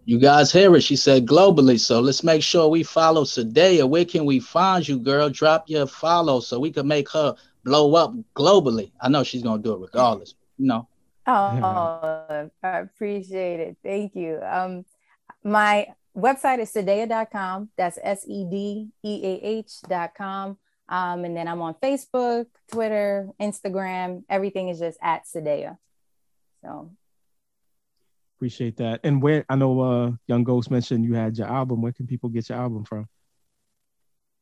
[0.06, 0.82] You guys hear it.
[0.82, 1.79] She said globally.
[1.79, 3.88] So let's make sure we follow Sadea.
[3.88, 5.29] Where can we find you, girl?
[5.29, 8.91] Drop your follow so we can make her blow up globally.
[9.02, 10.36] I know she's gonna do it regardless.
[10.58, 10.88] You know.
[11.26, 13.78] Oh, I appreciate it.
[13.82, 14.39] Thank you.
[14.43, 14.86] Um,
[15.43, 17.69] my website is sedeah.com.
[17.78, 20.58] That's S E D E A H.com.
[20.89, 24.23] Um, and then I'm on Facebook, Twitter, Instagram.
[24.30, 25.78] Everything is just at Sedea.
[26.62, 26.91] So
[28.38, 28.99] Appreciate that.
[29.06, 31.82] And where I know uh Young Ghost mentioned you had your album.
[31.82, 33.08] Where can people get your album from?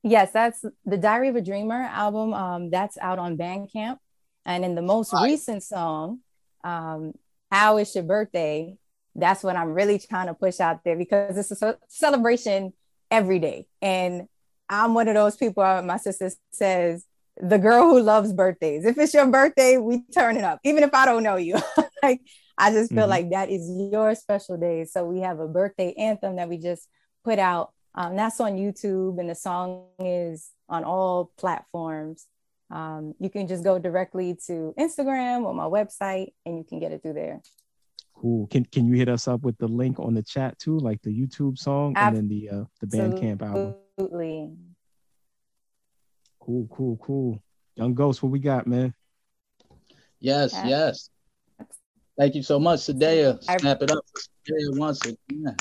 [0.03, 2.33] Yes, that's the Diary of a Dreamer album.
[2.33, 3.97] Um, that's out on Bandcamp.
[4.45, 5.23] And in the most Right.
[5.23, 6.19] recent song,
[6.63, 7.13] um,
[7.51, 8.77] How Is Your Birthday?
[9.13, 12.73] That's what I'm really trying to push out there because it's a ce- celebration
[13.11, 13.67] every day.
[13.81, 14.27] And
[14.69, 17.05] I'm one of those people, uh, my sister says,
[17.37, 18.85] the girl who loves birthdays.
[18.85, 21.55] If it's your birthday, we turn it up, even if I don't know you.
[22.03, 22.21] like,
[22.57, 23.09] I just feel Mhm.
[23.09, 24.85] like that is your special day.
[24.85, 26.87] So we have a birthday anthem that we just
[27.23, 32.27] put out um, that's on YouTube, and the song is on all platforms.
[32.69, 36.91] Um, you can just go directly to Instagram or my website, and you can get
[36.93, 37.41] it through there.
[38.13, 38.47] Cool.
[38.47, 41.09] Can can you hit us up with the link on the chat too, like the
[41.09, 43.75] YouTube song and then the uh the Bandcamp album?
[43.97, 44.51] Absolutely.
[46.39, 47.41] Cool, cool, cool.
[47.75, 48.93] Young Ghost, what we got, man?
[50.19, 50.67] Yes, Yeah.
[50.67, 51.09] yes.
[52.17, 53.43] Thank you so much, Sadea.
[53.47, 55.55] I- Snap it up for Sadea once again.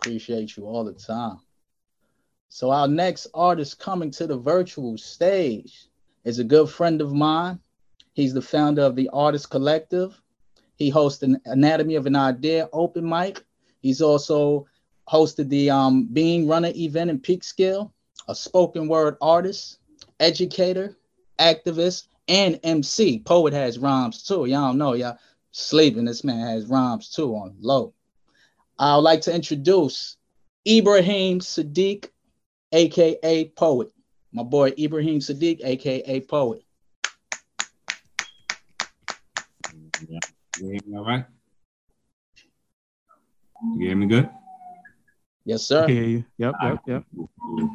[0.00, 1.40] Appreciate you all the time.
[2.48, 5.88] So our next artist coming to the virtual stage
[6.24, 7.60] is a good friend of mine.
[8.14, 10.18] He's the founder of the Artist Collective.
[10.76, 13.44] He hosts an Anatomy of an Idea open mic.
[13.82, 14.66] He's also
[15.06, 17.92] hosted the um, Being Runner event in Peekskill,
[18.26, 19.80] a spoken word artist,
[20.18, 20.96] educator,
[21.38, 23.18] activist, and MC.
[23.18, 24.46] Poet has rhymes too.
[24.46, 25.18] Y'all know, y'all
[25.50, 26.06] sleeping.
[26.06, 27.92] This man has rhymes too on low.
[28.80, 30.16] I would like to introduce
[30.66, 32.08] Ibrahim Sadiq,
[32.72, 33.92] aka Poet.
[34.32, 36.62] My boy Ibrahim Sadiq, aka Poet.
[40.08, 40.18] Yeah.
[40.58, 41.26] You hear me all right?
[43.76, 44.30] You hear me good?
[45.44, 45.84] Yes, sir.
[45.84, 46.24] Okay, hear you.
[46.38, 47.04] Yep, All yep, right, yep.
[47.14, 47.70] cool, cool.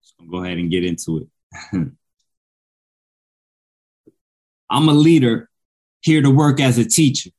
[0.00, 1.28] So go ahead and get into it.
[4.68, 5.48] I'm a leader
[6.00, 7.30] here to work as a teacher,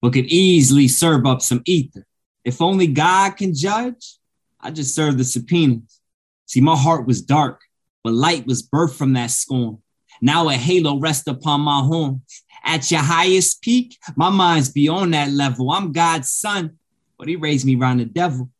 [0.00, 2.06] but could easily serve up some ether.
[2.44, 4.18] If only God can judge,
[4.60, 6.00] I just serve the subpoenas.
[6.46, 7.60] See, my heart was dark,
[8.02, 9.78] but light was birthed from that scorn.
[10.20, 12.42] Now a halo rests upon my horns.
[12.64, 15.70] At your highest peak, my mind's beyond that level.
[15.70, 16.78] I'm God's son,
[17.18, 18.50] but he raised me round the devil.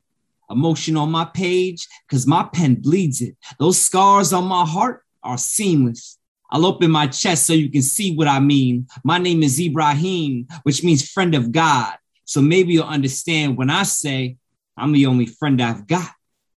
[0.48, 3.36] Emotion on my page, cause my pen bleeds it.
[3.58, 6.18] Those scars on my heart, are seamless.
[6.52, 8.86] I'll open my chest so you can see what I mean.
[9.04, 11.94] My name is Ibrahim, which means friend of God.
[12.24, 14.36] So maybe you'll understand when I say
[14.76, 16.10] I'm the only friend I've got.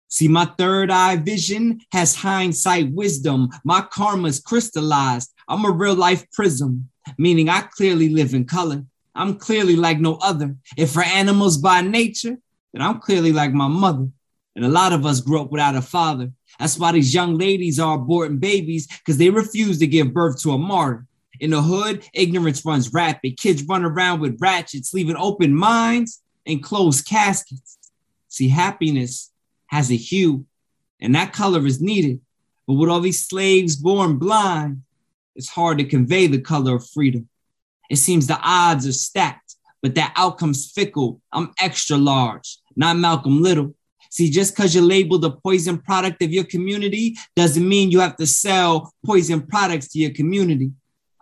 [0.09, 3.49] See, my third eye vision has hindsight wisdom.
[3.65, 5.33] My karma's crystallized.
[5.49, 8.85] I'm a real life prism, meaning I clearly live in color.
[9.15, 10.57] I'm clearly like no other.
[10.77, 12.37] If for animals by nature,
[12.73, 14.09] then I'm clearly like my mother.
[14.57, 16.33] And a lot of us grew up without a father.
[16.61, 20.53] That's why these young ladies are aborting babies because they refuse to give birth to
[20.53, 21.07] a martyr.
[21.41, 23.39] In the hood, ignorance runs rapid.
[23.39, 27.79] Kids run around with ratchets, leaving open minds and closed caskets.
[28.29, 29.33] See, happiness
[29.69, 30.45] has a hue,
[31.01, 32.21] and that color is needed.
[32.67, 34.83] But with all these slaves born blind,
[35.35, 37.27] it's hard to convey the color of freedom.
[37.89, 41.23] It seems the odds are stacked, but that outcome's fickle.
[41.33, 43.75] I'm extra large, not Malcolm Little.
[44.11, 48.17] See, just because you're labeled a poison product of your community doesn't mean you have
[48.17, 50.73] to sell poison products to your community.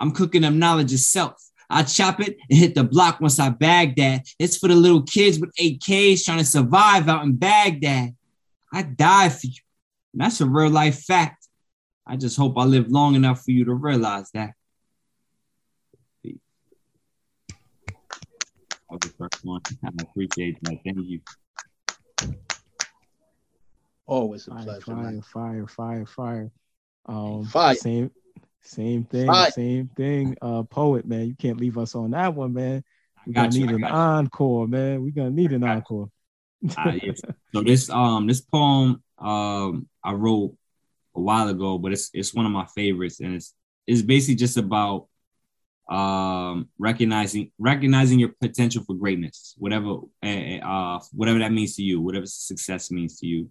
[0.00, 1.34] I'm cooking up knowledge of self.
[1.68, 4.26] I chop it and hit the block once I bag that.
[4.38, 8.14] It's for the little kids with AKs trying to survive out in Baghdad.
[8.72, 9.60] I die for you.
[10.14, 11.46] And that's a real life fact.
[12.06, 14.54] I just hope I live long enough for you to realize that.
[16.24, 16.38] That
[18.88, 19.60] was the first one.
[19.84, 20.78] I appreciate that.
[20.82, 21.20] Thank you.
[24.08, 24.80] Always a Fire, pleasure.
[24.86, 25.22] fire, man.
[25.22, 26.50] fire, fire, fire.
[27.04, 27.74] Um, Fire.
[27.74, 28.10] Same,
[28.62, 29.50] same thing, Fire.
[29.50, 30.34] same thing.
[30.40, 32.82] Uh, poet, man, you can't leave us on that one, man.
[33.18, 33.66] I We're gonna you.
[33.66, 33.86] need an you.
[33.86, 35.02] encore, man.
[35.02, 36.10] We're gonna need an encore.
[36.76, 37.20] Uh, yes.
[37.54, 40.54] So this um this poem um I wrote
[41.14, 43.54] a while ago, but it's it's one of my favorites, and it's
[43.86, 45.06] it's basically just about
[45.90, 52.00] um recognizing recognizing your potential for greatness, whatever uh, uh whatever that means to you,
[52.00, 53.50] whatever success means to you.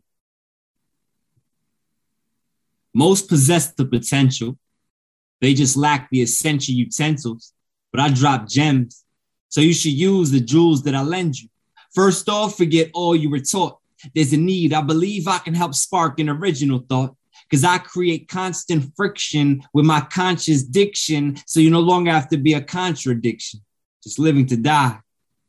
[2.98, 4.58] Most possess the potential,
[5.40, 7.54] they just lack the essential utensils.
[7.92, 9.06] But I drop gems,
[9.50, 11.48] so you should use the jewels that I lend you.
[11.94, 13.78] First off, forget all you were taught.
[14.16, 14.74] There's a need.
[14.74, 17.16] I believe I can help spark an original thought
[17.48, 21.38] because I create constant friction with my conscious diction.
[21.46, 23.60] So you no longer have to be a contradiction,
[24.04, 24.98] just living to die.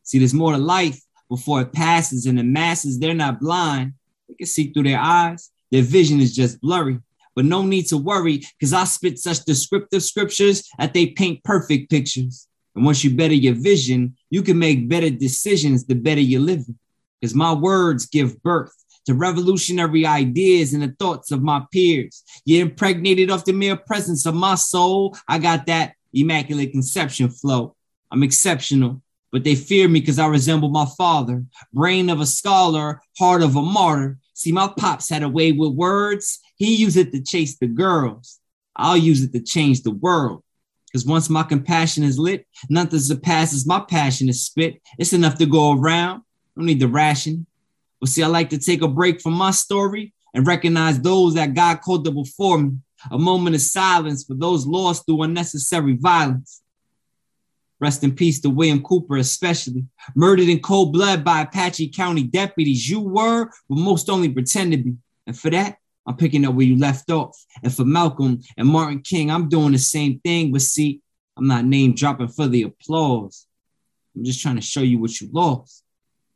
[0.03, 3.95] See, there's more to life before it passes, and the masses, they're not blind.
[4.29, 5.51] They can see through their eyes.
[5.71, 6.99] Their vision is just blurry.
[7.38, 11.88] But no need to worry because I spit such descriptive scriptures that they paint perfect
[11.88, 12.48] pictures.
[12.74, 16.77] And once you better your vision, you can make better decisions the better you're living.
[17.20, 18.74] Because my words give birth
[19.07, 22.24] to revolutionary ideas and the thoughts of my peers.
[22.44, 25.16] You're impregnated off the mere presence of my soul.
[25.29, 27.77] I got that immaculate conception flow.
[28.11, 31.44] I'm exceptional, but they fear me because I resemble my father.
[31.72, 34.18] Brain of a scholar, heart of a martyr.
[34.35, 36.40] See, my pops had a way with words.
[36.59, 38.40] He used it to chase the girls.
[38.77, 40.42] I'll use it to change the world.
[40.87, 44.81] Because once my compassion is lit, nothing surpasses my passion is spit.
[44.99, 46.23] It's enough to go around.
[46.57, 47.47] Don't need the ration.
[48.01, 51.55] But see, I like to take a break from my story and recognize those that
[51.55, 52.79] God called up before me.
[53.11, 56.62] A moment of silence for those lost through unnecessary violence.
[57.81, 59.85] Rest in peace to William Cooper, especially
[60.16, 62.88] murdered in cold blood by Apache County deputies.
[62.90, 64.94] You were, but most only pretend to be.
[65.29, 67.37] And for that, I'm picking up where you left off.
[67.62, 70.51] And for Malcolm and Martin King, I'm doing the same thing.
[70.51, 71.03] But see,
[71.37, 73.47] I'm not name dropping for the applause.
[74.16, 75.85] I'm just trying to show you what you lost.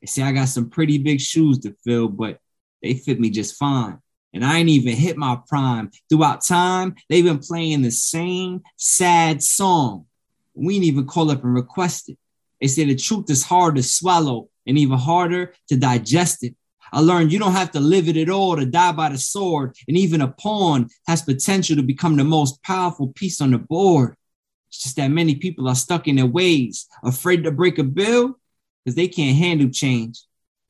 [0.03, 2.39] And see, I got some pretty big shoes to fill, but
[2.83, 3.99] they fit me just fine.
[4.35, 5.91] And I ain't even hit my prime.
[6.11, 10.05] Throughout time, they've been playing the same sad song.
[10.55, 12.19] We ain't even call up and request it.
[12.61, 16.55] They say the truth is hard to swallow and even harder to digest it.
[16.93, 19.75] I learned you don't have to live it at all to die by the sword,
[19.89, 24.15] and even a pawn has potential to become the most powerful piece on the board.
[24.69, 28.39] It's just that many people are stuck in their ways, afraid to break a bill
[28.85, 30.21] because they can't handle change.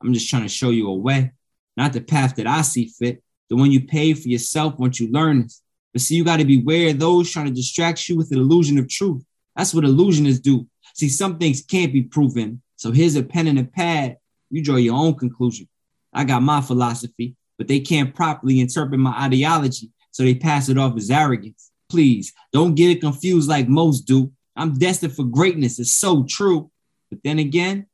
[0.01, 1.33] I'm just trying to show you a way,
[1.77, 5.11] not the path that I see fit, the one you pay for yourself once you
[5.11, 5.61] learn this.
[5.93, 8.79] But see, you got to beware of those trying to distract you with the illusion
[8.79, 9.25] of truth.
[9.57, 10.67] That's what illusionists do.
[10.94, 12.63] See, some things can't be proven.
[12.77, 14.17] So here's a pen and a pad.
[14.51, 15.69] You draw your own conclusion.
[16.13, 20.79] I got my philosophy, but they can't properly interpret my ideology, so they pass it
[20.79, 21.71] off as arrogance.
[21.88, 24.33] Please don't get it confused like most do.
[24.56, 25.79] I'm destined for greatness.
[25.79, 26.71] It's so true.
[27.10, 27.87] But then again,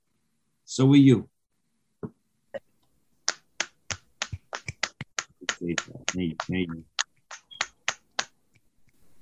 [0.64, 1.28] so are you.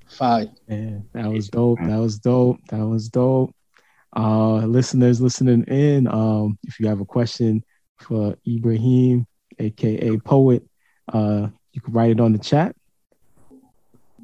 [0.08, 0.48] Fire.
[0.68, 1.78] Man, that was dope.
[1.80, 2.58] That was dope.
[2.68, 3.54] That was dope.
[4.16, 7.62] Uh, listeners listening in, um, if you have a question
[7.98, 9.26] for Ibrahim,
[9.58, 10.64] aka Poet,
[11.12, 12.74] uh, you can write it on the chat.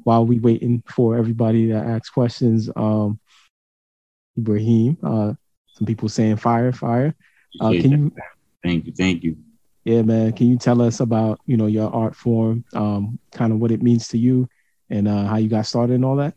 [0.03, 3.19] while we waiting for everybody to ask questions, um,
[4.37, 5.33] Ibrahim, uh,
[5.73, 7.15] some people saying fire, fire.
[7.59, 8.15] Uh, can you?
[8.63, 9.37] Thank you, thank you.
[9.85, 10.31] Yeah, man.
[10.33, 13.81] Can you tell us about you know your art form, um, kind of what it
[13.81, 14.47] means to you,
[14.89, 16.35] and uh, how you got started and all that?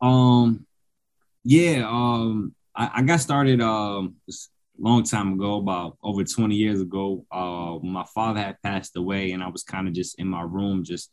[0.00, 0.66] Um,
[1.44, 1.86] yeah.
[1.88, 4.16] Um, I, I got started um
[4.78, 7.24] long time ago, about over 20 years ago.
[7.30, 10.84] Uh, my father had passed away, and I was kind of just in my room,
[10.84, 11.10] just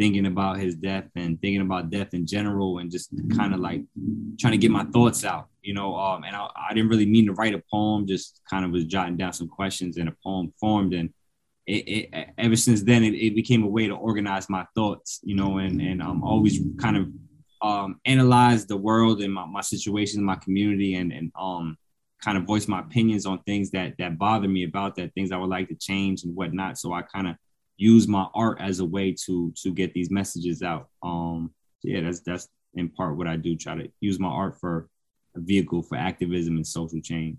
[0.00, 3.82] thinking about his death and thinking about death in general and just kind of like
[4.38, 5.94] trying to get my thoughts out, you know.
[5.94, 8.86] Um, and I, I, didn't really mean to write a poem, just kind of was
[8.86, 10.94] jotting down some questions and a poem formed.
[10.94, 11.10] And
[11.66, 15.36] it, it ever since then, it, it, became a way to organize my thoughts, you
[15.36, 17.08] know, and, and I'm always kind of
[17.60, 21.76] um, analyze the world and my, my situation, my community, and, and um,
[22.22, 25.36] kind of voice my opinions on things that, that bother me about that, things I
[25.36, 26.78] would like to change and whatnot.
[26.78, 27.36] So I kind of
[27.76, 30.88] use my art as a way to to get these messages out.
[31.02, 31.52] Um,
[31.82, 33.56] yeah, that's that's in part what I do.
[33.56, 34.88] Try to use my art for
[35.34, 37.38] a vehicle for activism and social change.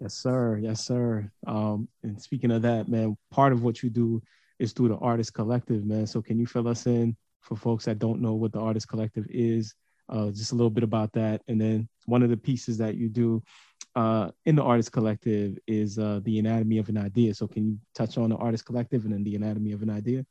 [0.00, 0.58] Yes, sir.
[0.58, 1.30] Yes, sir.
[1.46, 4.22] Um, and speaking of that, man, part of what you do
[4.58, 6.06] is through the Artist Collective, man.
[6.06, 9.26] So can you fill us in for folks that don't know what the Artist Collective
[9.30, 9.74] is?
[10.08, 13.08] Uh, just a little bit about that, and then one of the pieces that you
[13.08, 13.42] do
[13.96, 17.34] uh, in the Artist Collective is uh, the anatomy of an idea.
[17.34, 20.24] So can you touch on the Artist Collective and then the anatomy of an idea?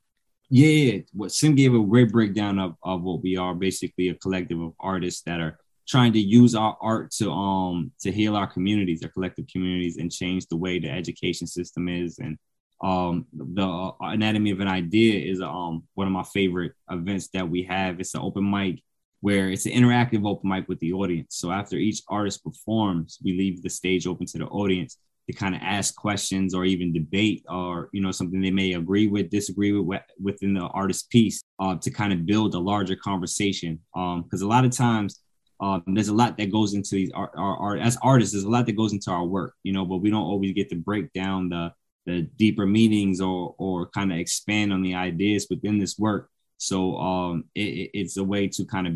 [0.49, 4.61] Yeah, what Sim gave a great breakdown of, of what we are, basically a collective
[4.61, 9.03] of artists that are trying to use our art to um to heal our communities,
[9.03, 12.19] our collective communities, and change the way the education system is.
[12.19, 12.37] And
[12.83, 17.49] um the uh, anatomy of an idea is um one of my favorite events that
[17.49, 17.99] we have.
[17.99, 18.83] It's an open mic
[19.21, 21.35] where it's an interactive open mic with the audience.
[21.37, 24.97] So after each artist performs, we leave the stage open to the audience
[25.27, 29.07] to kind of ask questions or even debate or you know something they may agree
[29.07, 33.79] with, disagree with within the artist piece uh, to kind of build a larger conversation.
[33.93, 35.21] Because um, a lot of times
[35.59, 38.33] um, there's a lot that goes into these art as artists.
[38.33, 40.69] There's a lot that goes into our work, you know, but we don't always get
[40.69, 41.71] to break down the
[42.05, 46.29] the deeper meanings or or kind of expand on the ideas within this work.
[46.57, 48.93] So um, it, it's a way to kind of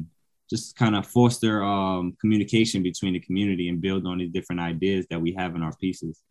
[0.49, 5.05] just kind of foster um, communication between the community and build on these different ideas
[5.10, 6.22] that we have in our pieces.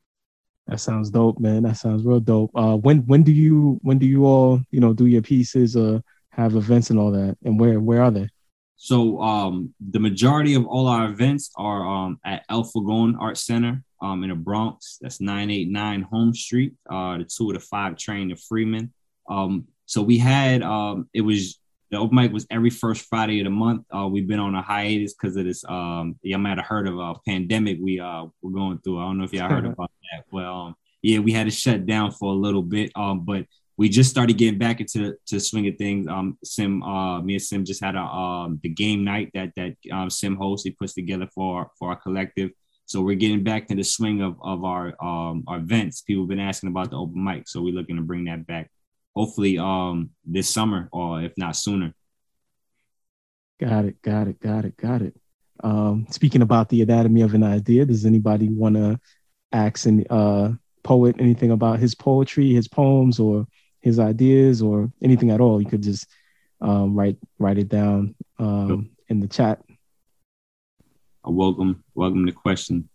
[0.66, 1.62] That sounds dope, man.
[1.62, 2.50] That sounds real dope.
[2.54, 6.02] Uh, when when do you when do you all you know do your pieces or
[6.30, 7.38] have events and all that?
[7.44, 8.28] And where where are they?
[8.76, 13.82] So um, the majority of all our events are um, at El Fogon Art Center
[14.00, 14.98] um, in the Bronx.
[15.00, 18.92] That's 989 Home Street, uh, the two of the five train to Freeman.
[19.28, 21.59] Um, so we had um, it was
[21.91, 23.86] the open mic was every first Friday of the month.
[23.91, 25.64] Uh, we've been on a hiatus because of this.
[25.66, 29.01] Um, y'all might have heard of a pandemic we uh we're going through.
[29.01, 30.24] I don't know if y'all heard about that.
[30.30, 32.93] Well, um, yeah, we had to shut down for a little bit.
[32.97, 33.47] Um, but
[33.78, 36.07] we just started getting back into to swing of things.
[36.07, 39.74] Um, Sim, uh, me and Sim just had a um the game night that that
[39.91, 40.64] um, Sim hosts.
[40.64, 42.51] He puts together for our, for our collective.
[42.84, 46.03] So we're getting back to the swing of of our um our events.
[46.03, 48.70] People have been asking about the open mic, so we're looking to bring that back
[49.18, 51.92] hopefully um this summer or if not sooner.
[53.58, 55.16] Got it, got it, got it, got it.
[55.64, 59.00] Um, speaking about the anatomy of an idea, does anybody want to
[59.50, 60.52] ask an uh,
[60.84, 63.48] poet anything about his poetry, his poems, or
[63.80, 65.60] his ideas, or anything at all?
[65.60, 66.06] You could just
[66.60, 69.60] um, write write it down um, in the chat.
[71.24, 72.88] Welcome, welcome the question.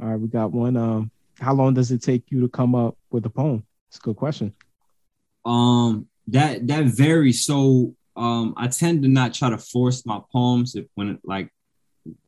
[0.00, 0.76] All right, we got one.
[0.76, 1.10] Um,
[1.40, 3.64] how long does it take you to come up with a poem?
[3.88, 4.54] It's a good question.
[5.44, 7.44] Um, that that varies.
[7.44, 11.50] So um, I tend to not try to force my poems when it, like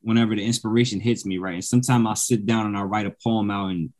[0.00, 1.54] whenever the inspiration hits me, right?
[1.54, 3.92] And sometimes I'll sit down and I'll write a poem out in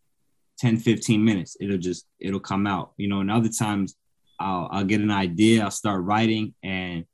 [0.59, 1.57] 10, 15 minutes.
[1.61, 3.21] It'll just it'll come out, you know.
[3.21, 3.95] And other times
[4.41, 7.05] I'll I'll get an idea, I'll start writing, and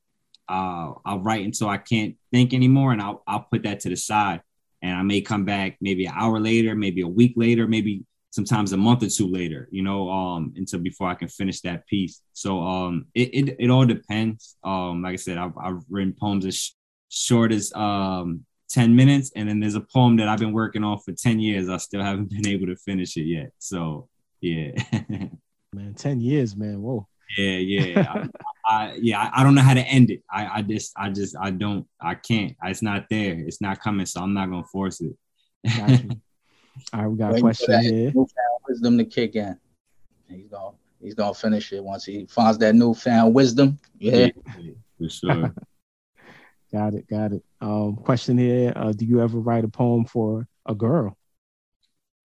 [0.48, 3.96] uh, I'll write until I can't think anymore, and I'll I'll put that to the
[3.96, 4.40] side
[4.82, 8.72] and I may come back maybe an hour later, maybe a week later, maybe sometimes
[8.72, 12.20] a month or two later, you know, um, until before I can finish that piece.
[12.32, 14.56] So um, it, it, it all depends.
[14.62, 16.72] Um, like I said, I've, I've written poems as sh-
[17.08, 19.32] short as um, 10 minutes.
[19.34, 21.68] And then there's a poem that I've been working on for 10 years.
[21.68, 23.52] I still haven't been able to finish it yet.
[23.58, 24.08] So
[24.40, 24.72] yeah.
[25.72, 26.80] man, 10 years, man.
[26.80, 27.06] Whoa.
[27.36, 28.12] Yeah, yeah.
[28.12, 28.28] I,
[29.00, 30.22] yeah, I, I, don't know how to end it.
[30.30, 32.54] I, I just, I just, I don't, I can't.
[32.64, 33.34] It's not there.
[33.34, 35.16] It's not coming, so I'm not gonna force it.
[36.92, 38.12] All right, we got a question here.
[38.68, 39.58] Wisdom to kick in.
[40.28, 43.78] He's gonna, he's gonna finish it once he finds that newfound wisdom.
[43.98, 45.54] Yeah, yeah for sure.
[46.72, 47.42] got it, got it.
[47.60, 51.16] Um, question here: uh, Do you ever write a poem for a girl?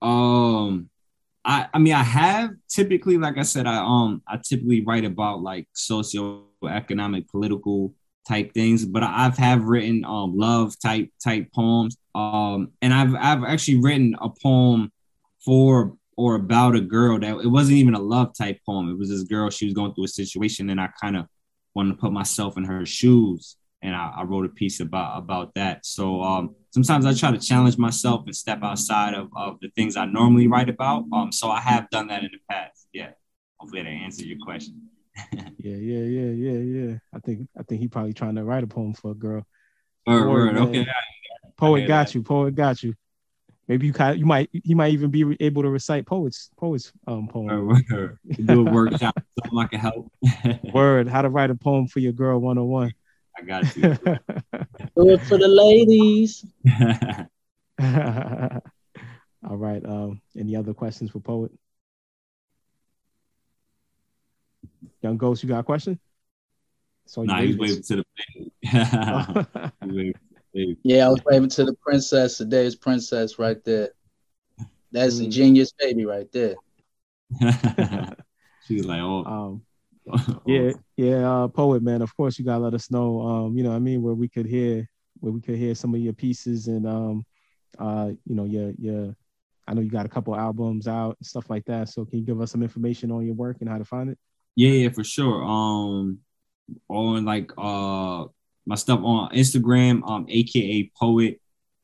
[0.02, 0.90] Um,
[1.46, 5.42] I, I mean, I have typically, like I said, I um, I typically write about
[5.42, 7.94] like socioeconomic, political
[8.28, 11.98] type things, but I've have written um love type type poems.
[12.16, 14.92] Um, and I've I've actually written a poem
[15.44, 18.90] for or about a girl that it wasn't even a love type poem.
[18.90, 21.26] It was this girl, she was going through a situation, and I kind of
[21.76, 23.58] wanted to put myself in her shoes.
[23.82, 25.86] And I, I wrote a piece about about that.
[25.86, 29.96] So um sometimes I try to challenge myself and step outside of, of the things
[29.96, 31.06] I normally write about.
[31.14, 32.88] Um, so I have done that in the past.
[32.92, 33.12] Yeah.
[33.58, 34.90] Hopefully that answers your question.
[35.32, 36.96] yeah, yeah, yeah, yeah, yeah.
[37.14, 39.46] I think I think he probably trying to write a poem for a girl.
[40.08, 40.58] Word, word.
[40.58, 40.88] Okay.
[41.56, 42.24] Poet got you.
[42.24, 42.96] Poet got you.
[43.68, 47.28] Maybe you kind you might he might even be able to recite poets poets um
[47.28, 47.68] poem.
[47.68, 48.18] Word, word.
[48.44, 50.12] Do a workshop, something I can help.
[50.74, 51.08] word.
[51.08, 52.92] How to write a poem for your girl 101.
[53.38, 53.82] I got you.
[54.96, 56.46] Do it for the ladies.
[59.48, 59.84] All right.
[59.86, 61.52] Um, any other questions for Poet?
[65.02, 66.00] Young Ghost, you got a question?
[67.06, 68.04] So nah, he's waving to the
[70.84, 72.38] Yeah, I was waving to the princess.
[72.38, 73.90] Today's princess right there.
[74.92, 76.56] That's a genius baby right there.
[78.68, 79.26] She's like, oh.
[79.26, 79.62] Um,
[80.46, 82.02] yeah, yeah, uh, poet man.
[82.02, 83.22] Of course, you gotta let us know.
[83.22, 84.88] Um, you know, I mean, where we could hear,
[85.20, 87.26] where we could hear some of your pieces, and um,
[87.80, 89.16] uh, you know, your your.
[89.66, 91.88] I know you got a couple albums out and stuff like that.
[91.88, 94.18] So, can you give us some information on your work and how to find it?
[94.56, 95.44] Yeah, yeah, for sure.
[95.44, 96.20] Um,
[96.90, 98.26] on like uh
[98.66, 101.40] my stuff on Instagram, um, aka poet.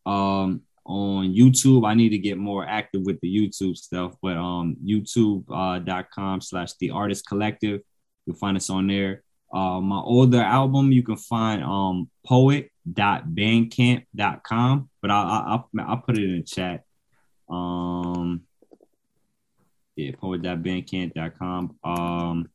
[0.06, 1.88] Um, on YouTube.
[1.88, 6.74] I need to get more active with the YouTube stuff, but um, youtube.com uh, slash
[6.80, 7.82] the artist collective.
[8.30, 9.24] You'll find us on there.
[9.52, 16.26] Uh, my older album you can find um poet.bandcamp.com, but I'll, I'll I'll put it
[16.26, 16.84] in the chat.
[17.50, 18.44] Um,
[19.96, 21.78] yeah, poet.bandcamp.com.
[21.84, 22.52] Um,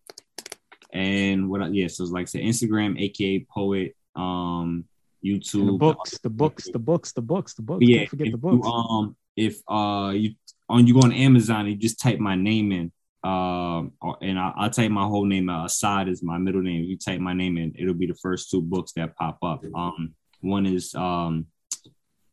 [0.93, 1.75] and what?
[1.75, 3.97] Yeah, so it's like said, Instagram, aka poet.
[4.15, 4.85] Um,
[5.25, 7.85] YouTube, the books, the books, the books, the books, the books.
[7.85, 8.65] Yeah, Don't forget the books.
[8.65, 10.37] You, um, if uh you
[10.69, 12.93] on you go on Amazon, and you just type my name in
[13.25, 15.49] um, and I, will type my whole name.
[15.49, 16.83] Uh, Assad is my middle name.
[16.83, 19.65] If you type my name in, it'll be the first two books that pop up.
[19.75, 21.47] Um, one is um,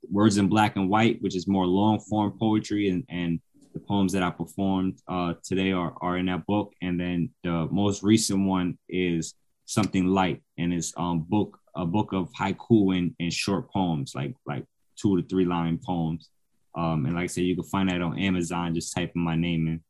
[0.09, 3.39] Words in Black and White, which is more long form poetry, and, and
[3.73, 6.73] the poems that I performed uh, today are, are in that book.
[6.81, 9.35] And then the most recent one is
[9.65, 14.35] Something Light, and it's um book a book of haiku and, and short poems, like
[14.45, 14.65] like
[15.01, 16.29] two to three line poems.
[16.75, 18.75] Um, and like I said, you can find that on Amazon.
[18.75, 19.81] Just typing my name in.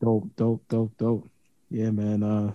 [0.00, 1.28] Dope, dope, dope, dope.
[1.70, 2.22] Yeah, man.
[2.22, 2.54] Uh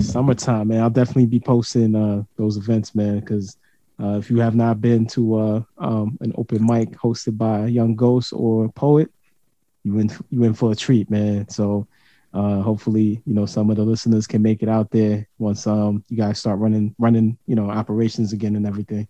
[0.00, 0.82] summertime, man.
[0.82, 3.56] I'll definitely be posting uh those events, man, because
[4.02, 7.68] uh, if you have not been to uh, um, an open mic hosted by a
[7.68, 9.10] young ghost or poet,
[9.84, 11.48] you in you in for a treat, man.
[11.48, 11.86] So
[12.34, 16.04] uh, hopefully, you know, some of the listeners can make it out there once um
[16.08, 19.06] you guys start running running, you know, operations again and everything.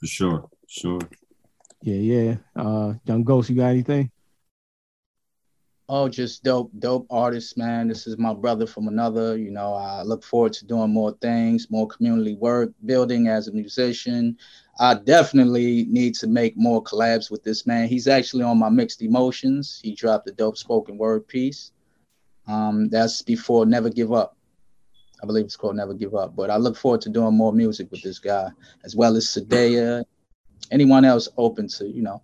[0.00, 1.00] For sure, sure.
[1.82, 2.36] Yeah, yeah.
[2.56, 4.10] Uh, young ghost, you got anything?
[5.90, 7.88] Oh, just dope, dope artists, man.
[7.88, 9.38] This is my brother from another.
[9.38, 13.52] You know, I look forward to doing more things, more community work, building as a
[13.52, 14.36] musician.
[14.78, 17.88] I definitely need to make more collabs with this man.
[17.88, 19.80] He's actually on my mixed emotions.
[19.82, 21.72] He dropped a dope spoken word piece.
[22.46, 24.36] Um, that's before Never Give Up.
[25.22, 26.36] I believe it's called Never Give Up.
[26.36, 28.50] But I look forward to doing more music with this guy,
[28.84, 30.04] as well as Sedeah.
[30.70, 32.20] Anyone else open to, you know,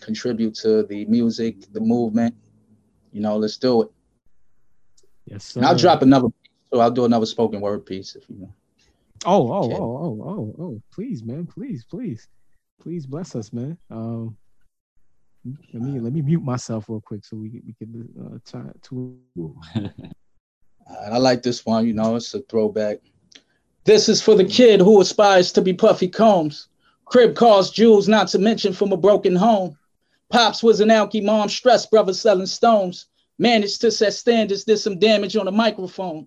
[0.00, 2.34] contribute to the music, the movement
[3.12, 3.90] you know, let's do it.
[5.26, 5.60] Yes, sir.
[5.60, 6.28] And I'll drop another
[6.72, 8.54] so I'll do another spoken word piece if you know.
[9.24, 12.28] Oh, oh, oh, oh, oh, oh, please, man, please, please,
[12.80, 13.78] please bless us, man.
[13.90, 14.36] Um,
[15.72, 19.18] let me let me mute myself real quick so we we can uh, chat to.
[21.10, 21.86] I like this one.
[21.86, 22.98] You know, it's a throwback.
[23.84, 26.68] This is for the kid who aspires to be Puffy Combs.
[27.04, 29.76] Crib cost jewels, not to mention from a broken home.
[30.32, 33.04] Pops was an alky mom, stressed brother selling stones.
[33.38, 36.26] Managed to set standards, did some damage on the microphone.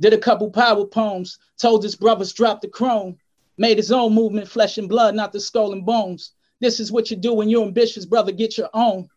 [0.00, 3.16] Did a couple power poems, told his brothers drop the chrome.
[3.56, 6.32] Made his own movement, flesh and blood, not the skull and bones.
[6.58, 9.08] This is what you do when you're ambitious, brother, get your own.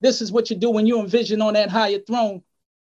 [0.00, 2.44] This is what you do when you envision on that higher throne.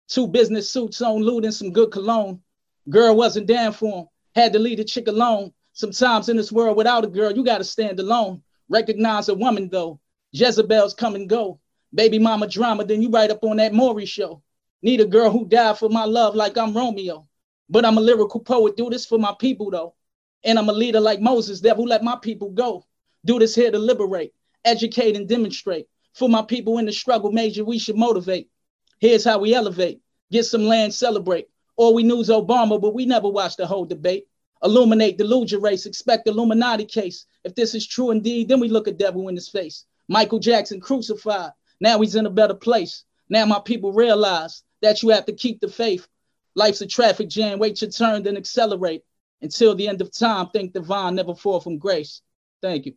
[0.09, 2.41] Two business suits on, loot and some good cologne.
[2.89, 5.53] Girl wasn't down for him, had to leave a chick alone.
[5.71, 8.43] Sometimes in this world without a girl, you gotta stand alone.
[8.67, 9.97] Recognize a woman though,
[10.31, 11.59] Jezebel's come and go.
[11.93, 14.41] Baby mama drama, then you right up on that Maury show.
[14.81, 17.27] Need a girl who died for my love like I'm Romeo.
[17.69, 19.95] But I'm a lyrical poet, do this for my people though.
[20.43, 22.85] And I'm a leader like Moses, devil let my people go.
[23.25, 24.33] Do this here to liberate,
[24.65, 25.87] educate, and demonstrate.
[26.13, 28.49] For my people in the struggle major, we should motivate.
[28.99, 30.01] Here's how we elevate.
[30.31, 31.47] Get some land, celebrate.
[31.75, 34.27] All we knew is Obama, but we never watched the whole debate.
[34.63, 37.25] Illuminate, deluge race, expect Illuminati case.
[37.43, 39.85] If this is true indeed, then we look a devil in his face.
[40.11, 41.51] Michael Jackson crucified.
[41.79, 43.05] Now he's in a better place.
[43.29, 46.05] Now my people realize that you have to keep the faith.
[46.53, 47.59] Life's a traffic jam.
[47.59, 49.03] Wait your turn, then accelerate.
[49.41, 52.21] Until the end of time, think divine, never fall from grace.
[52.61, 52.93] Thank you.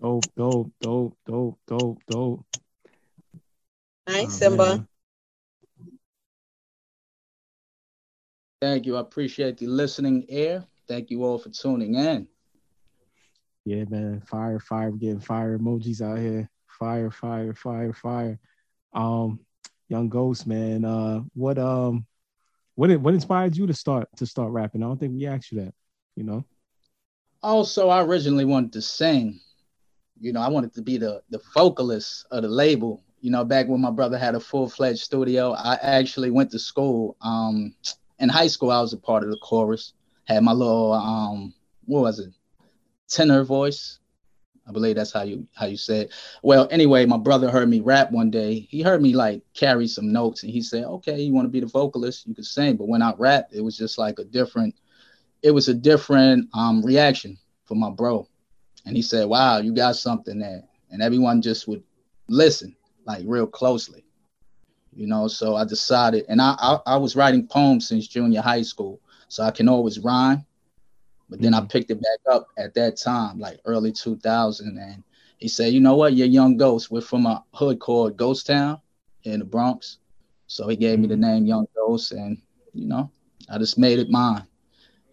[0.00, 2.46] Dope, dope, dope, dope, dope, dope.
[4.08, 4.66] Nice, Oh, Simba.
[4.66, 4.88] man.
[8.60, 8.96] Thank you.
[8.96, 10.66] I appreciate the listening ear.
[10.88, 12.28] Thank you all for tuning in.
[13.64, 14.20] Yeah, man.
[14.26, 14.90] Fire, fire.
[14.90, 16.50] We're getting fire emojis out here.
[16.78, 18.38] Fire, fire, fire, fire.
[18.92, 19.40] Um,
[19.88, 20.84] young ghost, man.
[20.84, 22.06] Uh, what um,
[22.74, 24.82] what what inspired you to start to start rapping?
[24.82, 25.74] I don't think we asked you that.
[26.16, 26.44] You know.
[27.42, 29.40] Also, I originally wanted to sing.
[30.20, 33.02] You know, I wanted to be the the vocalist of the label.
[33.20, 36.58] You know, back when my brother had a full fledged studio, I actually went to
[36.58, 37.16] school.
[37.20, 37.74] Um,
[38.18, 39.92] in high school, I was a part of the chorus.
[40.24, 41.54] Had my little um,
[41.84, 42.32] what was it,
[43.08, 43.98] tenor voice.
[44.66, 46.10] I believe that's how you how you said.
[46.42, 48.60] Well, anyway, my brother heard me rap one day.
[48.70, 51.60] He heard me like carry some notes, and he said, "Okay, you want to be
[51.60, 52.26] the vocalist?
[52.26, 54.74] You can sing." But when I rapped, it was just like a different.
[55.42, 58.28] It was a different um, reaction for my bro,
[58.86, 61.82] and he said, "Wow, you got something there," and everyone just would
[62.28, 64.04] listen like real closely,
[64.94, 65.26] you know.
[65.26, 69.00] So I decided, and I I, I was writing poems since junior high school,
[69.32, 70.44] so I can always rhyme.
[71.30, 71.70] But then I Mhm.
[71.70, 74.76] picked it back up at that time, like early 2000.
[74.76, 75.02] And
[75.38, 76.12] he said, You know what?
[76.12, 76.90] You're Young Ghost.
[76.90, 78.78] We're from a hood called Ghost Town
[79.22, 79.96] in the Bronx.
[80.48, 82.12] So he gave me the name Young Ghost.
[82.12, 82.36] And,
[82.74, 83.10] you know,
[83.48, 84.46] I just made it mine.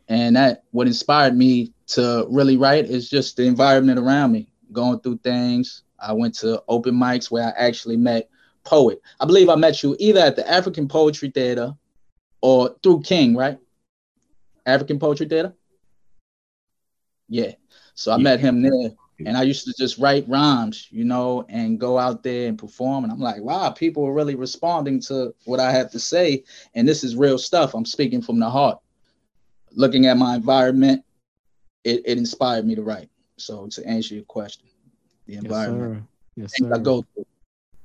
[0.09, 4.99] And that, what inspired me to really write is just the environment around me, going
[4.99, 5.83] through things.
[5.97, 8.29] I went to open mics where I actually met
[8.65, 9.01] Poet.
[9.21, 11.73] I believe I met you either at the African Poetry Theater
[12.41, 13.57] or through King, right?
[14.69, 15.53] African Poetry Theater?
[17.27, 17.51] Yeah.
[17.93, 18.23] So I Yeah.
[18.23, 18.91] met him there
[19.25, 23.03] and I used to just write rhymes, you know, and go out there and perform.
[23.03, 26.43] And I'm like, wow, people are really responding to what I have to say.
[26.73, 27.73] And this is real stuff.
[27.73, 28.79] I'm speaking from the heart.
[29.73, 31.03] Looking at my environment,
[31.83, 33.09] it, it inspired me to write.
[33.37, 34.67] So to answer your question,
[35.27, 35.91] the Yes, environment.
[35.91, 36.03] sir.
[36.35, 37.25] Yes, things I go through.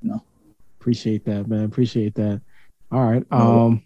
[0.02, 0.22] No.
[0.80, 1.64] Appreciate that, man.
[1.64, 2.40] Appreciate that.
[2.92, 3.24] All right.
[3.32, 3.82] Um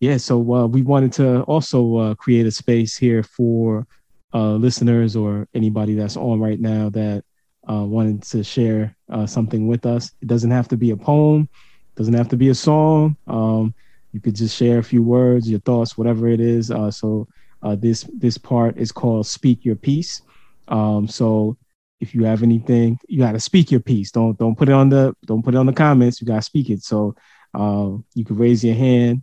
[0.00, 3.86] yeah, so uh, we wanted to also uh, create a space here for
[4.32, 7.22] uh, listeners or anybody that's on right now that
[7.70, 10.10] uh, wanted to share uh, something with us.
[10.22, 11.50] It doesn't have to be a poem,
[11.96, 13.14] doesn't have to be a song.
[13.26, 13.74] Um,
[14.12, 16.70] you could just share a few words, your thoughts, whatever it is.
[16.70, 17.28] Uh, so
[17.76, 20.22] this this part is called "Speak Your Piece."
[20.68, 21.58] Um, so
[22.00, 24.10] if you have anything, you got to speak your piece.
[24.10, 26.22] Don't don't put it on the don't put it on the comments.
[26.22, 26.82] You got to speak it.
[26.82, 27.14] So
[27.54, 29.20] you can raise your hand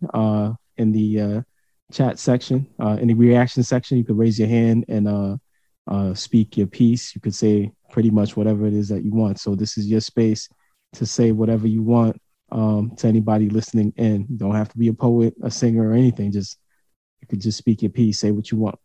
[0.78, 1.42] in the uh,
[1.92, 3.98] chat section, uh, in the reaction section.
[3.98, 5.38] You can raise your hand and uh,
[5.88, 7.16] uh, speak your piece.
[7.16, 9.40] You could say pretty much whatever it is that you want.
[9.40, 10.50] So this is your space
[10.94, 12.22] to say whatever you want
[12.52, 14.26] um, to anybody listening in.
[14.30, 16.32] You don't have to be a poet, a singer, or anything.
[16.32, 16.58] Just
[17.22, 18.80] you could just speak your piece, say what you want.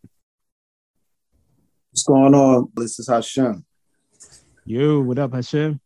[1.91, 2.71] What's going on?
[2.75, 3.65] This is Hashem.
[4.65, 5.81] You, what up, Hashem?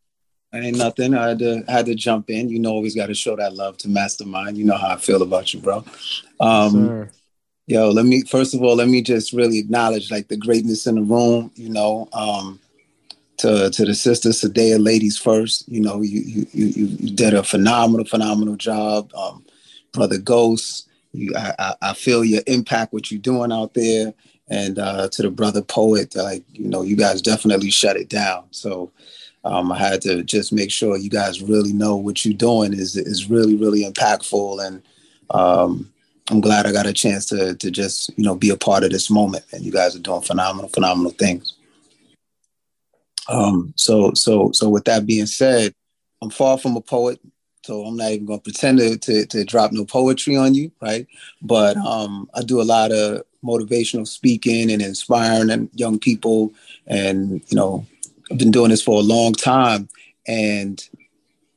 [0.62, 1.14] Ain't nothing.
[1.14, 2.48] I had to had to jump in.
[2.48, 4.56] You know, always got to show that love to Mastermind.
[4.56, 5.84] You know how I feel about you, bro.
[6.40, 7.10] Um, Sir.
[7.66, 10.96] yo, let me first of all, let me just really acknowledge like the greatness in
[10.96, 11.50] the room.
[11.54, 12.60] You know, um,
[13.38, 15.68] to to the sisters, Sedeah ladies first.
[15.68, 19.44] You know, you you you, you did a phenomenal, phenomenal job, um,
[19.92, 20.88] brother Ghost.
[21.12, 24.14] You, I, I I feel your impact, what you're doing out there,
[24.48, 28.44] and uh, to the brother poet, like you know, you guys definitely shut it down.
[28.50, 28.90] So.
[29.46, 32.96] Um, I had to just make sure you guys really know what you're doing is
[32.96, 34.82] is really really impactful, and
[35.30, 35.92] um,
[36.28, 38.90] I'm glad I got a chance to to just you know be a part of
[38.90, 39.44] this moment.
[39.52, 41.54] And you guys are doing phenomenal phenomenal things.
[43.28, 45.72] Um, so so so with that being said,
[46.20, 47.20] I'm far from a poet,
[47.64, 51.06] so I'm not even going to pretend to, to drop no poetry on you, right?
[51.40, 56.52] But um, I do a lot of motivational speaking and inspiring young people,
[56.88, 57.86] and you know
[58.30, 59.88] I've been doing this for a long time.
[60.26, 60.82] And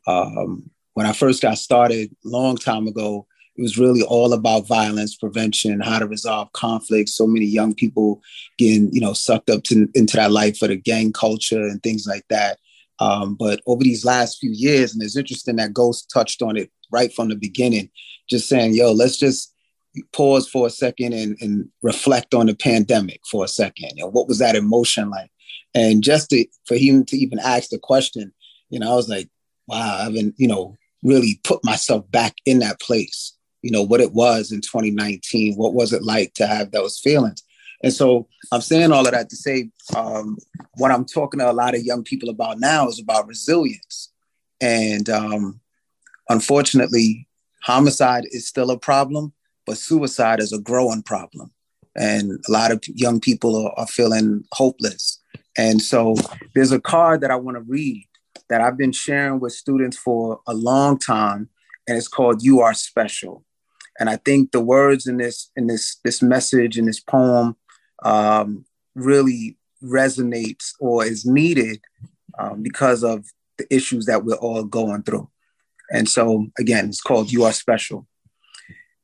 [0.07, 3.25] um, when I first got started, long time ago,
[3.57, 7.13] it was really all about violence prevention, how to resolve conflicts.
[7.13, 8.21] So many young people
[8.57, 12.07] getting, you know, sucked up to, into that life for the gang culture and things
[12.07, 12.57] like that.
[12.99, 16.71] Um, but over these last few years, and it's interesting that Ghost touched on it
[16.91, 17.89] right from the beginning,
[18.29, 19.53] just saying, yo, let's just
[20.13, 23.91] pause for a second and, and reflect on the pandemic for a second.
[23.97, 25.31] And what was that emotion like?
[25.75, 28.33] And just to, for him to even ask the question,
[28.69, 29.29] you know, I was like,
[29.67, 33.35] wow, I haven't, you know, really put myself back in that place.
[33.61, 35.55] You know, what it was in 2019.
[35.55, 37.43] What was it like to have those feelings?
[37.83, 40.37] And so I'm saying all of that to say um,
[40.75, 44.11] what I'm talking to a lot of young people about now is about resilience.
[44.61, 45.59] And um,
[46.29, 47.27] unfortunately,
[47.63, 49.33] homicide is still a problem,
[49.65, 51.51] but suicide is a growing problem.
[51.95, 55.18] And a lot of young people are, are feeling hopeless.
[55.57, 56.15] And so
[56.55, 58.07] there's a card that I want to read
[58.49, 61.49] that I've been sharing with students for a long time,
[61.87, 63.43] and it's called "You Are Special."
[63.99, 67.55] And I think the words in this in this this message in this poem
[68.03, 71.81] um, really resonates or is needed
[72.37, 73.25] um, because of
[73.57, 75.29] the issues that we're all going through.
[75.91, 78.07] And so, again, it's called You Are Special.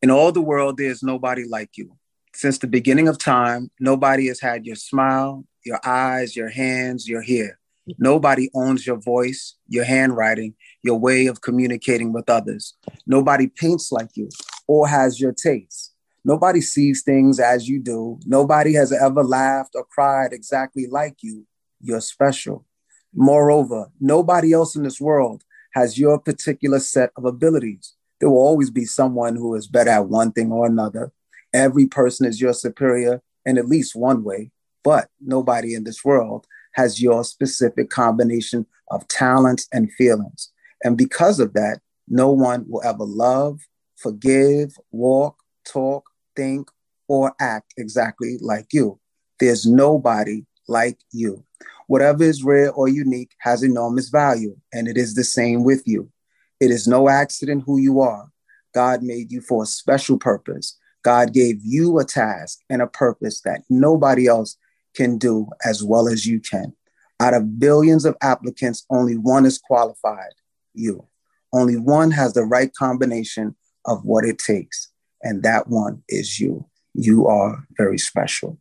[0.02, 1.98] In all the world, there's nobody like you.
[2.34, 7.22] Since the beginning of time, nobody has had your smile, your eyes, your hands, your
[7.22, 7.60] hair.
[8.00, 12.76] Nobody owns your voice, your handwriting, your way of communicating with others.
[13.06, 14.30] Nobody paints like you
[14.68, 15.94] or has your taste.
[16.24, 18.20] Nobody sees things as you do.
[18.26, 21.46] Nobody has ever laughed or cried exactly like you.
[21.82, 22.66] You're special.
[23.14, 25.44] Moreover, nobody else in this world
[25.74, 27.94] has your particular set of abilities.
[28.20, 31.12] There will always be someone who is better at one thing or another.
[31.54, 34.52] Every person is your superior in at least one way,
[34.86, 40.52] but nobody in this world has your specific combination of talents and feelings.
[40.84, 43.60] And because of that, no one will ever love,
[43.98, 46.70] forgive, walk, talk, think,
[47.08, 49.00] or act exactly like you.
[49.40, 51.44] There's nobody like you.
[51.88, 56.12] Whatever is rare or unique has enormous value, and it is the same with you.
[56.60, 58.30] It is no accident who you are.
[58.74, 60.78] God made you for a special purpose.
[61.04, 64.58] God gave you a task and a purpose that nobody else
[64.96, 66.74] can do as well as you can.
[67.20, 70.34] Out of billions of applicants, only one is qualified
[70.74, 71.08] you.
[71.54, 74.92] Only one has the right combination of what it takes
[75.26, 76.66] and that one is you.
[76.94, 78.60] You are very special.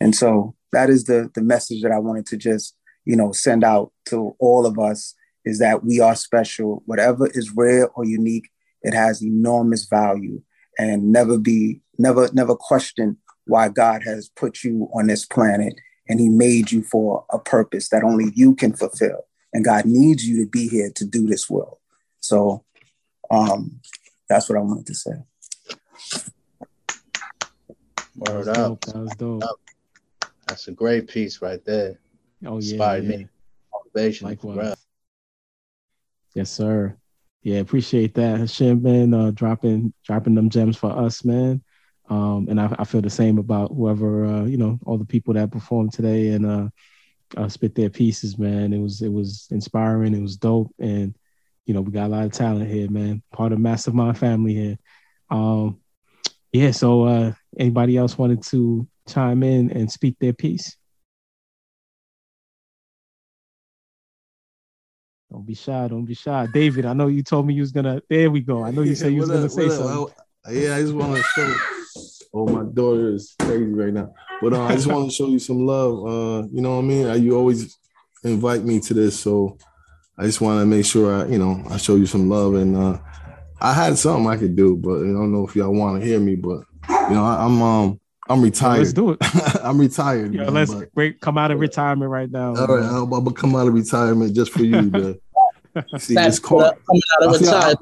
[0.00, 3.64] And so that is the the message that I wanted to just, you know, send
[3.64, 5.14] out to all of us
[5.44, 6.82] is that we are special.
[6.86, 8.50] Whatever is rare or unique,
[8.82, 10.42] it has enormous value
[10.78, 15.74] and never be never never question why God has put you on this planet
[16.08, 19.26] and he made you for a purpose that only you can fulfill.
[19.52, 21.78] And God needs you to be here to do this will.
[22.20, 22.64] So
[23.30, 23.80] um,
[24.28, 25.12] that's what I wanted to say.
[28.16, 28.80] Word That up.
[28.80, 28.84] dope.
[28.86, 29.42] That was dope.
[30.46, 31.98] That's a great piece right there.
[32.44, 33.16] Oh yeah, Inspired yeah.
[33.16, 33.26] me.
[33.72, 34.28] Motivation.
[34.28, 34.56] Likewise.
[34.56, 34.76] Right.
[36.34, 36.96] Yes, sir.
[37.42, 39.14] Yeah, appreciate that, Hashem, man.
[39.14, 41.62] Uh, dropping dropping them gems for us, man.
[42.08, 45.34] Um, and I, I feel the same about whoever uh, you know, all the people
[45.34, 46.68] that performed today and uh,
[47.36, 48.72] uh, spit their pieces, man.
[48.72, 50.14] It was it was inspiring.
[50.14, 51.14] It was dope, and
[51.66, 53.22] you know, we got a lot of talent here, man.
[53.32, 54.78] Part of Mastermind family here.
[55.30, 55.80] Um,
[56.52, 56.72] yeah.
[56.72, 60.76] So, uh, anybody else wanted to chime in and speak their piece?
[65.30, 65.88] Don't be shy.
[65.88, 66.46] Don't be shy.
[66.52, 68.02] David, I know you told me you was gonna.
[68.10, 68.64] There we go.
[68.64, 70.14] I know you said you was gonna say something.
[70.50, 71.78] Yeah, I just want to show.
[72.34, 74.14] Oh, my daughter is crazy right now.
[74.40, 75.98] But uh, I just want to show you some love.
[76.06, 77.06] Uh, you know what I mean?
[77.06, 77.76] Uh, You always
[78.24, 79.58] invite me to this, so
[80.18, 82.54] I just want to make sure I, you know, I show you some love.
[82.54, 82.98] And uh,
[83.60, 86.18] I had something I could do, but I don't know if y'all want to hear
[86.20, 86.36] me.
[86.36, 88.78] But you know, I, I'm um I'm Yeah, retired.
[88.78, 89.18] let's do it.
[89.62, 90.32] I'm retired.
[90.32, 92.54] Yo, man, let's but- break, come out of retirement right now.
[92.56, 95.20] all right, I'm about to come out of retirement just for you.
[95.74, 96.64] To, see, That's it's called.
[96.86, 97.80] coming out of I retirement.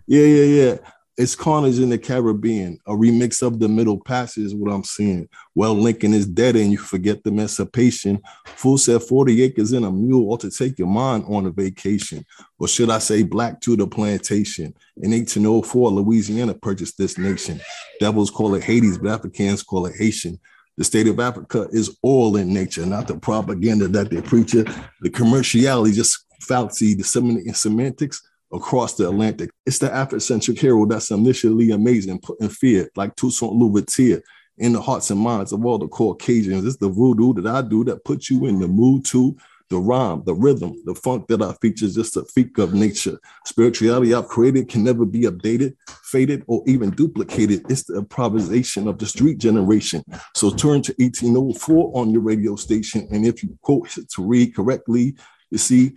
[0.06, 0.76] yeah, yeah, yeah.
[1.18, 5.26] It's Carnage in the Caribbean, a remix of the Middle Passage is what I'm seeing.
[5.54, 8.20] Well, Lincoln is dead and you forget the emancipation.
[8.44, 12.26] Fool said 40 acres in a mule ought to take your mind on a vacation.
[12.58, 14.74] Or should I say black to the plantation?
[14.98, 17.62] In 1804, Louisiana purchased this nation.
[17.98, 20.38] Devils call it Hades, but Africans call it Haitian.
[20.76, 24.52] The state of Africa is all in nature, not the propaganda that they preach.
[24.52, 24.66] The
[25.04, 28.20] commerciality, just fallacy, disseminating semantics
[28.56, 29.50] across the Atlantic.
[29.64, 34.22] It's the Afrocentric hero that's initially amazing, put in fear, like Toussaint Louverture,
[34.58, 36.64] in the hearts and minds of all the Caucasians.
[36.64, 39.36] It's the voodoo that I do that puts you in the mood to
[39.68, 43.18] the rhyme, the rhythm, the funk that I feature is just a freak of nature.
[43.44, 47.68] Spirituality I've created can never be updated, faded, or even duplicated.
[47.68, 50.04] It's the improvisation of the street generation.
[50.34, 55.16] So turn to 1804 on your radio station, and if you quote to read correctly,
[55.50, 55.96] you see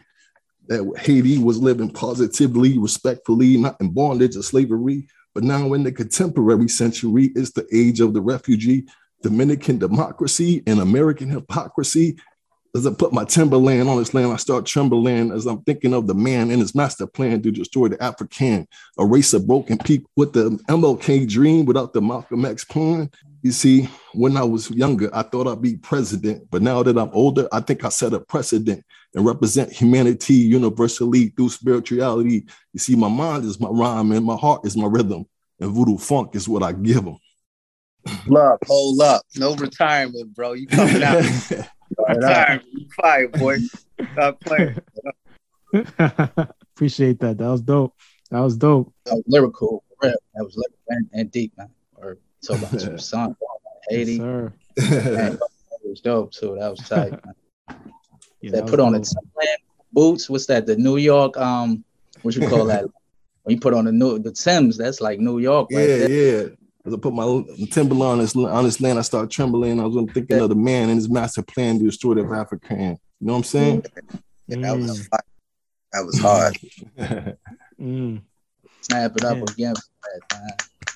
[0.70, 5.92] that Haiti was living positively, respectfully, not in bondage or slavery, but now in the
[5.92, 8.86] contemporary century, it's the age of the refugee,
[9.24, 12.18] Dominican democracy, and American hypocrisy.
[12.76, 16.06] As I put my timberland on this land, I start trembling as I'm thinking of
[16.06, 18.68] the man and his master plan to destroy the African,
[19.00, 23.10] a race of broken people with the MLK dream without the Malcolm X plan.
[23.42, 27.10] You see, when I was younger, I thought I'd be president, but now that I'm
[27.12, 28.84] older, I think I set a precedent
[29.16, 32.46] and represent humanity universally through spirituality.
[32.74, 35.26] You see, my mind is my rhyme and my heart is my rhythm,
[35.60, 37.18] and voodoo funk is what I give them.
[38.28, 39.24] Love, hold up.
[39.36, 40.54] No retirement, bro.
[40.54, 41.24] You coming out.
[42.08, 42.68] retirement.
[42.72, 43.58] You fire, boy.
[44.14, 44.78] Stop playing.
[46.76, 47.38] Appreciate that.
[47.38, 47.94] That was dope.
[48.32, 48.94] That was dope.
[49.06, 49.84] That was lyrical.
[50.02, 51.70] That was lyrical and, and deep, man.
[51.96, 53.36] Or talk about some son,
[53.90, 54.14] Haiti.
[54.14, 54.54] Yes, sir.
[54.78, 56.56] Man, it was dope too.
[56.60, 57.12] That was tight.
[57.12, 57.36] Man.
[58.42, 59.08] Yeah, That that put on the dope.
[59.08, 59.60] Timberland
[59.92, 60.30] boots.
[60.30, 60.66] What's that?
[60.66, 61.36] The New York.
[61.38, 61.84] Um,
[62.22, 62.84] what you call that?
[63.44, 66.10] when you put on the new the Timbs, that's like New York, right Yeah, there.
[66.44, 66.50] yeah.
[66.86, 69.80] As I put my timberland on this, on this land, I start trembling.
[69.82, 72.80] I was thinking of the man and his master plan to destroy the African.
[72.80, 73.86] You know what I'm saying?
[74.48, 75.10] Yeah, that was Mm.
[75.10, 75.20] fire.
[75.92, 76.58] That was hard.
[77.80, 78.22] Mm.
[78.82, 79.44] Snap it up Yeah.
[79.44, 79.74] again.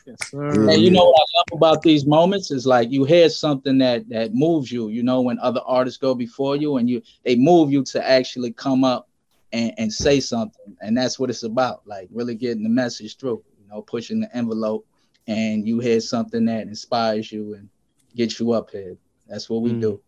[0.05, 0.69] Yes, sir.
[0.69, 4.09] And you know what I love about these moments is like you hear something that
[4.09, 4.89] that moves you.
[4.89, 8.51] You know, when other artists go before you and you they move you to actually
[8.51, 9.07] come up
[9.53, 11.81] and, and say something, and that's what it's about.
[11.85, 13.43] Like really getting the message through.
[13.61, 14.85] You know, pushing the envelope,
[15.27, 17.69] and you hear something that inspires you and
[18.15, 18.97] gets you up here.
[19.27, 19.81] That's what we Mm.
[19.81, 20.01] do.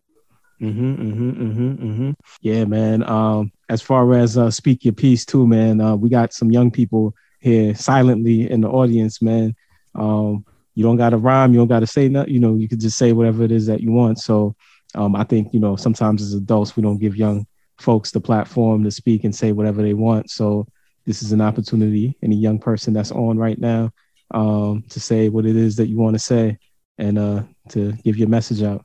[0.60, 2.10] Mm-hmm, mm-hmm, mm-hmm, mm-hmm.
[2.40, 3.02] Yeah, man.
[3.02, 5.80] Um, as far as uh, speak your piece too, man.
[5.80, 9.54] Uh, we got some young people here silently in the audience, man.
[9.96, 10.44] Um,
[10.74, 12.34] you don't got to rhyme, you don't got to say nothing.
[12.34, 14.18] You know, you could just say whatever it is that you want.
[14.18, 14.54] So,
[14.94, 17.46] um, I think you know sometimes as adults we don't give young
[17.78, 20.30] folks the platform to speak and say whatever they want.
[20.30, 20.66] So,
[21.06, 22.16] this is an opportunity.
[22.22, 23.90] Any young person that's on right now,
[24.32, 26.58] um, to say what it is that you want to say
[26.98, 28.84] and uh, to give your message out.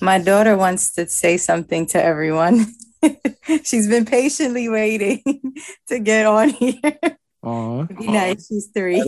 [0.00, 2.66] My daughter wants to say something to everyone.
[3.64, 5.22] She's been patiently waiting
[5.88, 6.98] to get on here.
[7.42, 7.84] Aw.
[7.84, 8.46] Be nice.
[8.46, 9.02] She's three.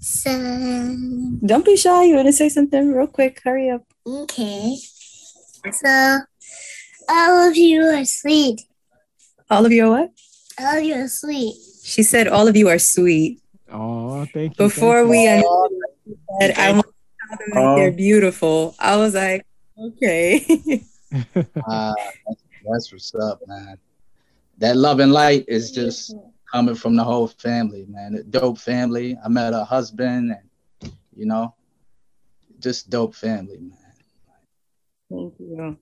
[0.00, 0.30] So,
[1.44, 2.04] Don't be shy.
[2.04, 3.40] You want to say something real quick?
[3.44, 3.82] Hurry up.
[4.06, 4.76] okay.
[5.72, 6.18] So,
[7.08, 8.62] all of you are sweet.
[9.50, 10.10] All of you are what?
[10.60, 11.54] All of you are sweet.
[11.82, 13.40] She said, All of you are sweet.
[13.70, 14.66] Oh, thank you.
[14.66, 15.28] Before thank we you.
[15.28, 15.46] ended,
[16.04, 18.74] she said, I want to tell them that they're beautiful.
[18.78, 19.46] I was like,
[19.78, 20.84] Okay.
[21.10, 21.94] Uh,
[22.26, 23.78] that's, that's what's up, man.
[24.58, 26.14] That love and light is just
[26.52, 28.14] coming from the whole family, man.
[28.14, 29.16] A dope family.
[29.24, 31.54] I met a husband, and you know,
[32.58, 33.78] just dope family, man.
[35.10, 35.76] Thank you.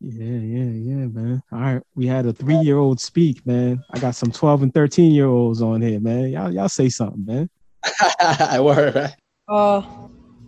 [0.00, 1.42] Yeah, yeah, yeah, man.
[1.52, 1.82] All right.
[1.94, 3.84] We had a three year old speak, man.
[3.90, 6.30] I got some 12 and 13 year olds on here, man.
[6.30, 7.48] Y'all, y'all say something, man.
[8.62, 9.14] Word, right?
[9.48, 9.82] Uh,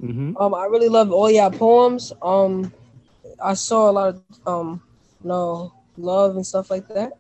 [0.03, 0.37] Mm-hmm.
[0.37, 2.13] um, I really love all y'all poems.
[2.21, 2.73] Um,
[3.43, 4.83] I saw a lot of um,
[5.23, 7.13] you know, love and stuff like that.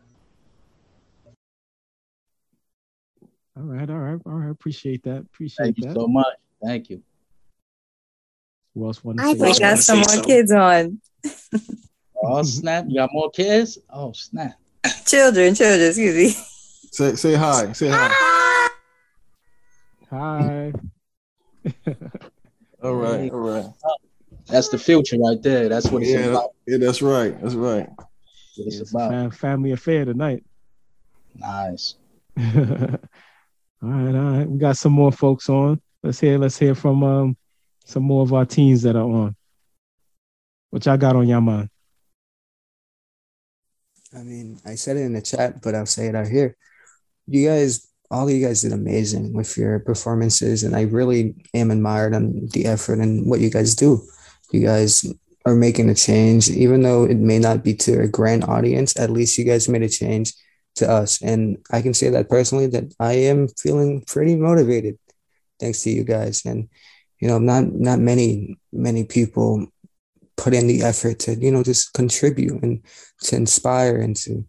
[3.56, 4.50] All right, all right, all right.
[4.50, 5.18] Appreciate that.
[5.18, 5.94] Appreciate Thank you that.
[5.94, 6.26] so much.
[6.64, 7.02] Thank you.
[8.74, 11.00] Who else want to I say We think- got some more kids on.
[12.22, 12.86] Oh snap!
[12.88, 13.78] You got more kids?
[13.90, 14.54] Oh snap!
[15.06, 16.30] Children, children, excuse me.
[16.90, 17.72] Say say hi.
[17.72, 18.68] Say hi.
[20.10, 20.72] Hi.
[22.82, 23.30] All right.
[23.32, 23.66] All right.
[24.48, 25.68] That's the future right there.
[25.68, 26.50] That's what it's Yeah, about.
[26.66, 27.40] yeah, that's right.
[27.40, 27.88] That's right.
[28.56, 29.10] It's It's about.
[29.10, 30.44] fam- family affair tonight.
[31.36, 31.94] Nice.
[32.38, 32.44] all
[33.82, 34.48] right, all right.
[34.48, 35.80] We got some more folks on.
[36.02, 37.36] Let's hear, let's hear from um
[37.86, 39.36] some more of our teens that are on.
[40.70, 41.70] What y'all got on your mind?
[44.14, 46.56] I mean, I said it in the chat, but I'll say it out here.
[47.26, 51.70] You guys, all of you guys did amazing with your performances, and I really am
[51.70, 54.02] admired on the effort and what you guys do.
[54.54, 55.04] You guys
[55.44, 58.96] are making a change, even though it may not be to a grand audience.
[58.96, 60.32] At least you guys made a change
[60.76, 64.96] to us, and I can say that personally that I am feeling pretty motivated,
[65.58, 66.44] thanks to you guys.
[66.44, 66.68] And
[67.18, 69.66] you know, not not many many people
[70.36, 72.82] put in the effort to you know just contribute and
[73.22, 74.44] to inspire and to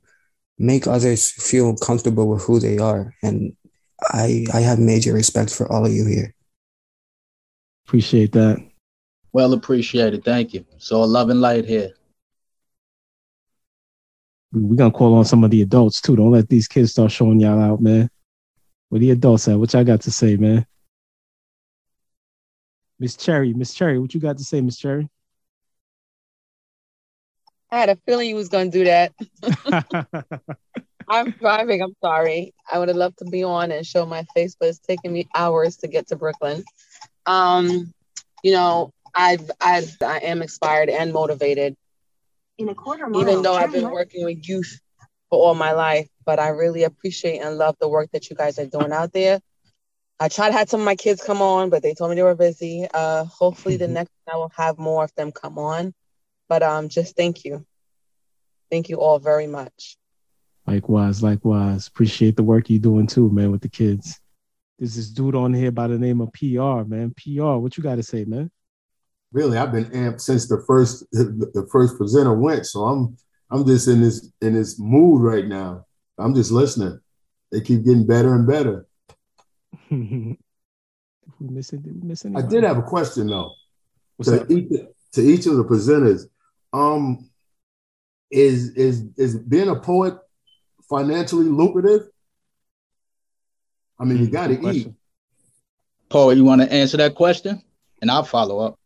[0.60, 3.14] make others feel comfortable with who they are.
[3.24, 3.56] And
[4.01, 6.36] I I have major respect for all of you here.
[7.88, 8.64] Appreciate that.
[9.36, 10.23] Well appreciated.
[10.23, 10.65] Thank you.
[10.77, 11.91] So love and light here.
[14.53, 16.15] We're gonna call on some of the adults too.
[16.15, 18.09] Don't let these kids start showing y'all out, man.
[18.88, 19.59] Where the adults at?
[19.59, 20.65] What y'all got to say, man?
[22.97, 25.09] Miss Cherry, Miss Cherry, what you got to say, Miss Cherry?
[27.69, 29.11] I had a feeling you was gonna do that.
[31.09, 31.81] I'm driving.
[31.81, 32.53] I'm sorry.
[32.71, 35.27] I would have loved to be on and show my face, but it's taking me
[35.36, 36.63] hours to get to Brooklyn.
[37.25, 37.93] Um,
[38.41, 41.76] you know, I've, I've I am inspired and motivated.
[42.57, 44.80] In a quarter mile, Even though I've been working with youth
[45.30, 48.59] for all my life, but I really appreciate and love the work that you guys
[48.59, 49.39] are doing out there.
[50.20, 52.24] I tried to have some of my kids come on, but they told me they
[52.24, 52.88] were busy.
[52.93, 55.93] Uh, hopefully the next time I will have more of them come on.
[56.47, 57.66] But um, just thank you,
[58.72, 59.97] thank you all very much.
[60.68, 61.88] Likewise, likewise.
[61.88, 64.20] Appreciate the work you're doing too, man, with the kids.
[64.80, 67.13] There's this dude on here by the name of PR, man.
[67.16, 68.49] PR, what you got to say, man?
[69.36, 73.17] Really, I've been amped since the first the first presenter went, so I'm
[73.51, 75.86] I'm just in this in this mood right now.
[76.17, 77.01] I'm just listening.
[77.51, 78.88] They keep getting better and better.
[79.91, 80.38] we
[81.41, 83.51] missing, did we miss I did have a question though.
[84.15, 84.49] What's to up?
[84.49, 84.71] each
[85.15, 86.29] to each of the presenters.
[86.71, 87.29] Um,
[88.31, 90.17] is is is being a poet
[90.89, 92.07] financially lucrative?
[93.99, 94.93] I mean, you got to eat.
[96.07, 97.61] Paul, you want to answer that question,
[98.01, 98.79] and I'll follow up.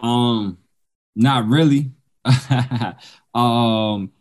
[0.00, 0.58] Um,
[1.16, 1.92] not really.
[3.34, 4.12] um,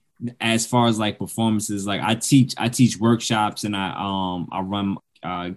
[0.41, 4.61] as far as like performances, like I teach, I teach workshops and I um I
[4.61, 5.51] run uh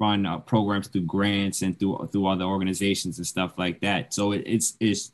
[0.00, 4.14] run uh, programs through grants and through through other organizations and stuff like that.
[4.14, 5.12] So it, it's it's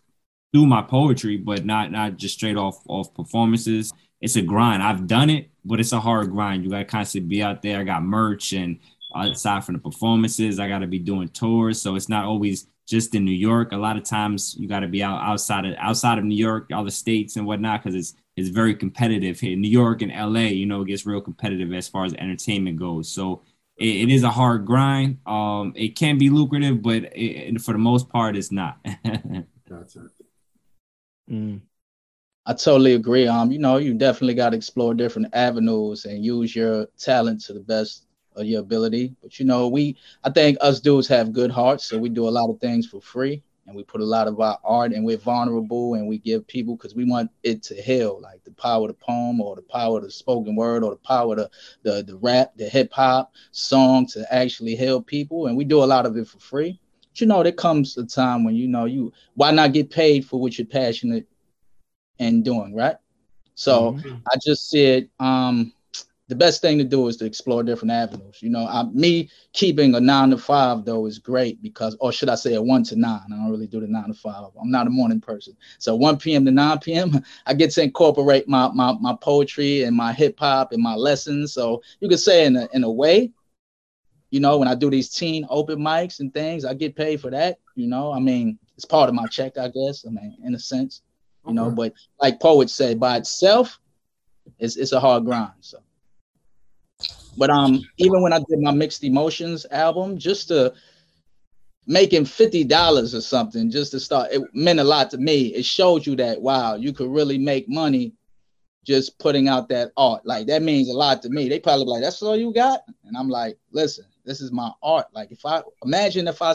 [0.52, 3.92] through my poetry, but not not just straight off off performances.
[4.20, 4.82] It's a grind.
[4.82, 6.64] I've done it, but it's a hard grind.
[6.64, 7.80] You got to constantly be out there.
[7.80, 8.78] I got merch and
[9.14, 11.80] aside from the performances, I got to be doing tours.
[11.80, 13.70] So it's not always just in New York.
[13.70, 16.70] A lot of times you got to be out outside of outside of New York,
[16.74, 19.57] all the states and whatnot, because it's it's very competitive here.
[19.57, 23.11] New York and LA, you know, it gets real competitive as far as entertainment goes.
[23.11, 23.43] So
[23.76, 25.18] it, it is a hard grind.
[25.24, 28.78] Um, it can be lucrative, but it, for the most part, it's not.
[29.68, 30.09] gotcha.
[31.30, 31.61] Mm.
[32.47, 33.28] I totally agree.
[33.28, 37.53] Um, you know, you definitely got to explore different avenues and use your talent to
[37.53, 38.07] the best
[38.41, 39.14] of your ability.
[39.22, 42.30] But you know, we I think us dudes have good hearts, so we do a
[42.30, 45.16] lot of things for free, and we put a lot of our art, and we're
[45.16, 48.88] vulnerable, and we give people because we want it to heal, like the power of
[48.88, 51.51] the poem, or the power of the spoken word, or the power of the
[51.82, 55.84] the, the rap, the hip hop song to actually heal people, and we do a
[55.84, 56.78] lot of it for free.
[57.11, 60.24] But you know, there comes a time when you know you why not get paid
[60.24, 61.26] for what you're passionate
[62.18, 62.97] and doing, right?
[63.55, 65.72] So I just said, um,
[66.30, 68.40] the best thing to do is to explore different avenues.
[68.40, 72.28] You know, I, me keeping a nine to five though is great because, or should
[72.28, 73.20] I say, a one to nine?
[73.26, 74.44] I don't really do the nine to five.
[74.58, 75.56] I'm not a morning person.
[75.80, 76.44] So 1 p.m.
[76.44, 77.20] to 9 p.m.
[77.46, 81.52] I get to incorporate my my, my poetry and my hip hop and my lessons.
[81.52, 83.32] So you could say in a, in a way,
[84.30, 87.30] you know, when I do these teen open mics and things, I get paid for
[87.30, 87.58] that.
[87.74, 90.06] You know, I mean, it's part of my check, I guess.
[90.06, 91.02] I mean, in a sense,
[91.44, 91.72] you know.
[91.72, 93.80] But like poets say, by itself,
[94.60, 95.54] it's it's a hard grind.
[95.60, 95.80] So,
[97.36, 100.74] but um, even when I did my mixed emotions album, just to
[101.86, 105.46] making fifty dollars or something, just to start, it meant a lot to me.
[105.55, 108.12] It showed you that wow, you could really make money
[108.84, 110.24] just putting out that art.
[110.26, 111.48] Like that means a lot to me.
[111.48, 115.07] They probably like, that's all you got, and I'm like, listen, this is my art.
[115.12, 116.55] Like if I imagine if I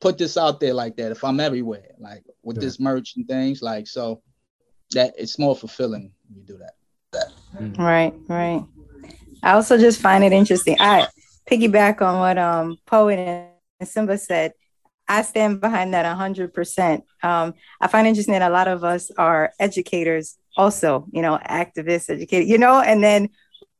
[0.00, 2.60] put this out there like that, if I'm everywhere, like with Yeah.
[2.60, 4.22] this merch and things, like so
[4.92, 6.74] that it's more fulfilling when you do that.
[7.76, 8.64] Right, right.
[9.42, 10.76] I also just find it interesting.
[10.80, 11.06] I
[11.50, 14.52] piggyback on what um Poet and Simba said.
[15.10, 17.04] I stand behind that hundred percent.
[17.22, 22.10] Um, I find interesting that a lot of us are educators, also, you know, activists,
[22.10, 23.30] educators, you know, and then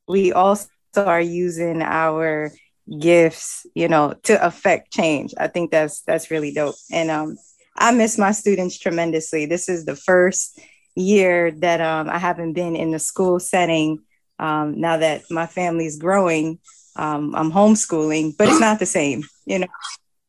[0.08, 2.50] we also are using our
[2.98, 5.34] gifts, you know, to affect change.
[5.38, 6.76] I think that's that's really dope.
[6.90, 7.36] And um,
[7.76, 9.44] I miss my students tremendously.
[9.44, 10.58] This is the first
[10.94, 13.98] year that um, I haven't been in the school setting.
[14.38, 16.58] Um, now that my family's growing,
[16.96, 19.24] um, I'm homeschooling, but it's not the same.
[19.46, 19.66] You know,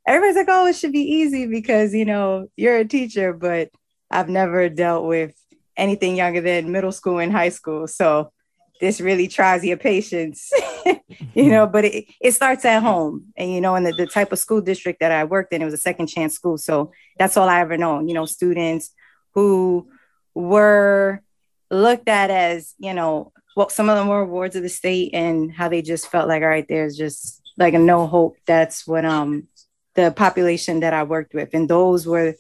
[0.08, 3.70] everybody's like, "Oh, it should be easy because you know you're a teacher," but
[4.12, 5.34] I've never dealt with
[5.78, 8.32] anything younger than middle school and high school, so
[8.80, 10.52] this really tries your patience.
[11.34, 13.26] you know, but it, it starts at home.
[13.36, 15.66] And, you know, in the, the type of school district that I worked in, it
[15.66, 16.58] was a second chance school.
[16.58, 18.94] So that's all I ever known, you know, students
[19.34, 19.90] who
[20.34, 21.22] were
[21.70, 25.52] looked at as, you know, well, some of them were awards of the state and
[25.52, 28.38] how they just felt like, all right, there's just like a no hope.
[28.46, 29.48] That's what um
[29.96, 31.50] the population that I worked with.
[31.54, 32.36] And those were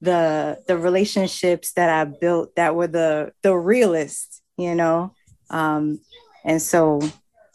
[0.00, 5.14] the the relationships that I built that were the the realest, you know.
[5.50, 6.00] Um,
[6.44, 7.00] and so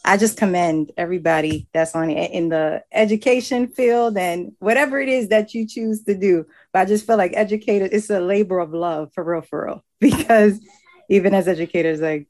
[0.06, 5.54] I just commend everybody that's on in the education field and whatever it is that
[5.54, 6.46] you choose to do.
[6.72, 9.84] But I just feel like educators, it's a labor of love for real, for real.
[10.00, 10.60] Because
[11.10, 12.28] even as educators, like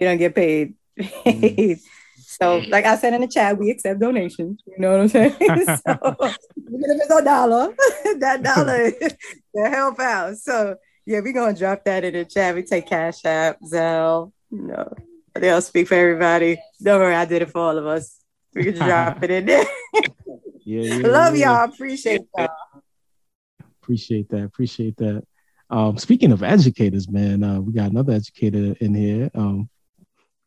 [0.00, 0.74] you don't get paid.
[0.98, 1.80] Mm.
[2.18, 4.62] so, like I said in the chat, we accept donations.
[4.66, 5.32] You know what I'm saying?
[5.40, 7.74] so, even if it's a dollar,
[8.18, 10.36] that dollar to help out.
[10.36, 12.54] So, yeah, we're gonna drop that in the chat.
[12.54, 14.92] We take Cash App, Zelle, you know,
[15.34, 16.60] They'll speak for everybody.
[16.82, 18.20] Don't worry, I did it for all of us.
[18.54, 19.64] We can drop it in there.
[20.64, 21.64] yeah, yeah, Love yeah.
[21.64, 21.72] y'all.
[21.72, 22.48] Appreciate y'all.
[23.82, 24.44] Appreciate that.
[24.44, 25.24] Appreciate that.
[25.70, 29.30] Um, speaking of educators, man, uh, we got another educator in here.
[29.34, 29.68] Um,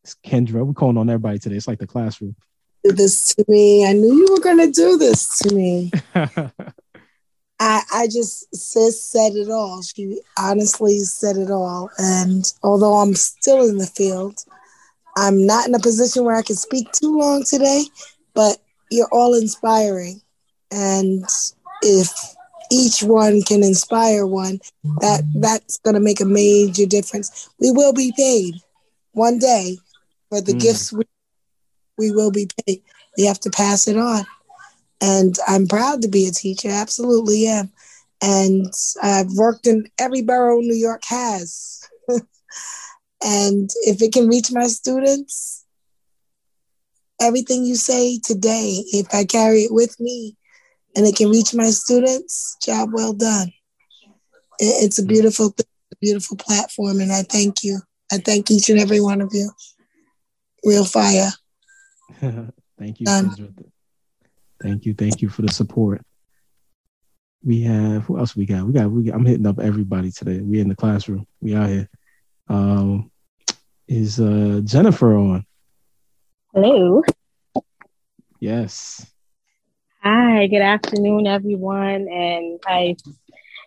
[0.04, 0.66] it's Kendra.
[0.66, 1.56] We're calling on everybody today.
[1.56, 2.36] It's like the classroom.
[2.84, 3.86] Do this to me.
[3.88, 5.92] I knew you were going to do this to me.
[6.16, 9.84] I, I just sis said it all.
[9.84, 11.92] She honestly said it all.
[12.00, 14.44] And although I'm still in the field,
[15.16, 17.86] I'm not in a position where I can speak too long today,
[18.34, 18.58] but
[18.90, 20.22] you're all inspiring.
[20.72, 21.24] And
[21.84, 22.10] if
[22.72, 24.60] each one can inspire one,
[25.02, 27.50] that that's going to make a major difference.
[27.60, 28.56] We will be paid
[29.12, 29.78] one day
[30.32, 30.62] for the Mm.
[30.62, 31.04] gifts we,
[31.98, 32.82] we will be paid.
[33.18, 34.26] We have to pass it on.
[35.02, 37.72] And I'm proud to be a teacher, absolutely am.
[38.22, 38.74] And
[39.04, 41.82] I've worked in every borough New York has.
[43.24, 45.66] and if it can reach my students,
[47.20, 50.38] everything you say today, if I carry it with me
[50.96, 53.52] and it can reach my students, job well done.
[54.60, 57.80] It's a beautiful, thing, a beautiful platform, and I thank you.
[58.12, 59.50] I thank each and every one of you.
[60.64, 61.32] Real fire.
[62.20, 63.06] thank you.
[63.06, 63.30] Done.
[63.30, 63.66] Kendra.
[64.62, 64.94] Thank you.
[64.94, 66.02] Thank you for the support.
[67.44, 68.66] We have who else we got?
[68.66, 70.40] We got we got, I'm hitting up everybody today.
[70.40, 71.26] We in the classroom.
[71.42, 71.90] We out here.
[72.48, 73.12] Um
[73.88, 75.46] is uh Jennifer on?
[76.54, 77.02] Hello.
[78.40, 79.06] Yes.
[80.04, 82.08] Hi, good afternoon, everyone.
[82.10, 82.96] And I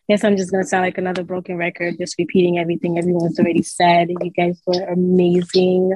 [0.09, 3.62] guess I'm just going to sound like another broken record, just repeating everything everyone's already
[3.62, 4.09] said.
[4.11, 5.92] You guys were amazing.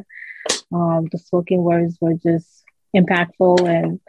[0.72, 2.64] Um, the spoken words were just
[2.94, 3.68] impactful.
[3.68, 4.00] And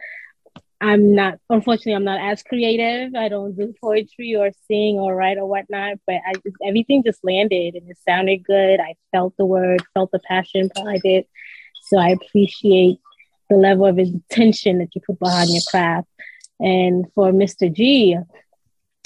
[0.80, 3.14] I'm not, unfortunately, I'm not as creative.
[3.14, 7.20] I don't do poetry or sing or write or whatnot, but I just, everything just
[7.22, 8.80] landed and it sounded good.
[8.80, 11.28] I felt the word, felt the passion behind it.
[11.82, 12.98] So I appreciate
[13.50, 16.08] the level of intention that you put behind your craft.
[16.60, 17.72] And for Mr.
[17.72, 18.16] G,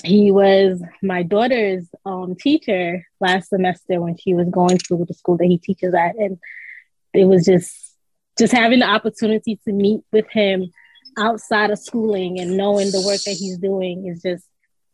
[0.05, 5.39] he was my daughter's um, teacher last semester when she was going through the school
[5.39, 6.17] that he teaches at.
[6.17, 6.39] And
[7.15, 7.73] it was just
[8.39, 10.71] just having the opportunity to meet with him
[11.17, 14.45] outside of schooling and knowing the work that he's doing is just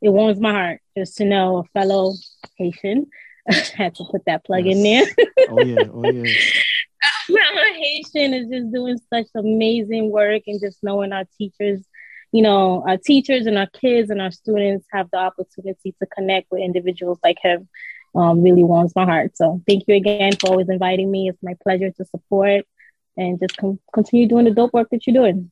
[0.02, 2.14] it warms my heart just to know a fellow
[2.56, 3.06] Haitian.
[3.50, 5.06] I had to put that plug in there.
[5.48, 5.82] Oh yeah.
[5.92, 6.32] Oh yeah.
[7.30, 11.84] Mama Haitian is just doing such amazing work and just knowing our teachers,
[12.32, 16.50] you know, our teachers and our kids and our students have the opportunity to connect
[16.50, 17.68] with individuals like him
[18.14, 19.36] um, really warms my heart.
[19.36, 21.28] So thank you again for always inviting me.
[21.28, 22.64] It's my pleasure to support
[23.16, 25.50] and just com- continue doing the dope work that you're doing.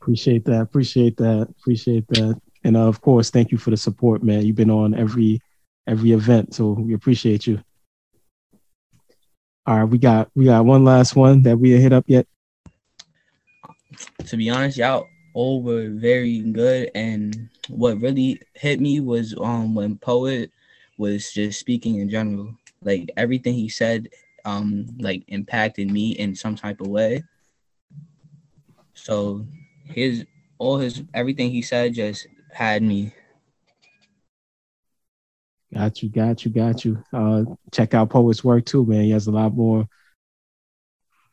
[0.00, 0.60] Appreciate that.
[0.60, 1.48] Appreciate that.
[1.58, 2.40] Appreciate that.
[2.64, 4.44] And uh, of course, thank you for the support, man.
[4.44, 5.40] You've been on every
[5.86, 7.62] every event, so we appreciate you.
[9.66, 12.26] All right, we got we got one last one that we hit up yet.
[14.26, 16.90] to be honest, y'all all were very good.
[16.94, 20.50] And what really hit me was um when Poet
[20.96, 22.54] was just speaking in general.
[22.82, 24.08] Like everything he said,
[24.44, 27.24] um, like impacted me in some type of way.
[28.94, 29.46] So
[29.84, 30.24] his
[30.58, 33.12] all his everything he said just had me.
[35.72, 37.02] Got you, got you, got you.
[37.12, 39.02] Uh, check out Poet's work too, man.
[39.02, 39.88] He has a lot more.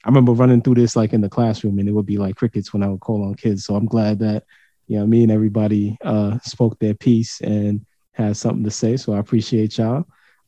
[0.04, 2.74] I remember running through this like in the classroom, and it would be like crickets
[2.74, 3.66] when I would call on kids.
[3.66, 4.46] So I'm glad that
[4.88, 8.98] you know me and everybody uh, spoke their piece and had something to say.
[8.98, 10.06] So I appreciate y'all.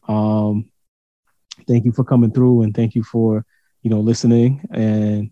[0.08, 0.70] Um,
[1.68, 3.46] thank you for coming through, and thank you for
[3.82, 4.62] you know listening.
[4.72, 5.32] And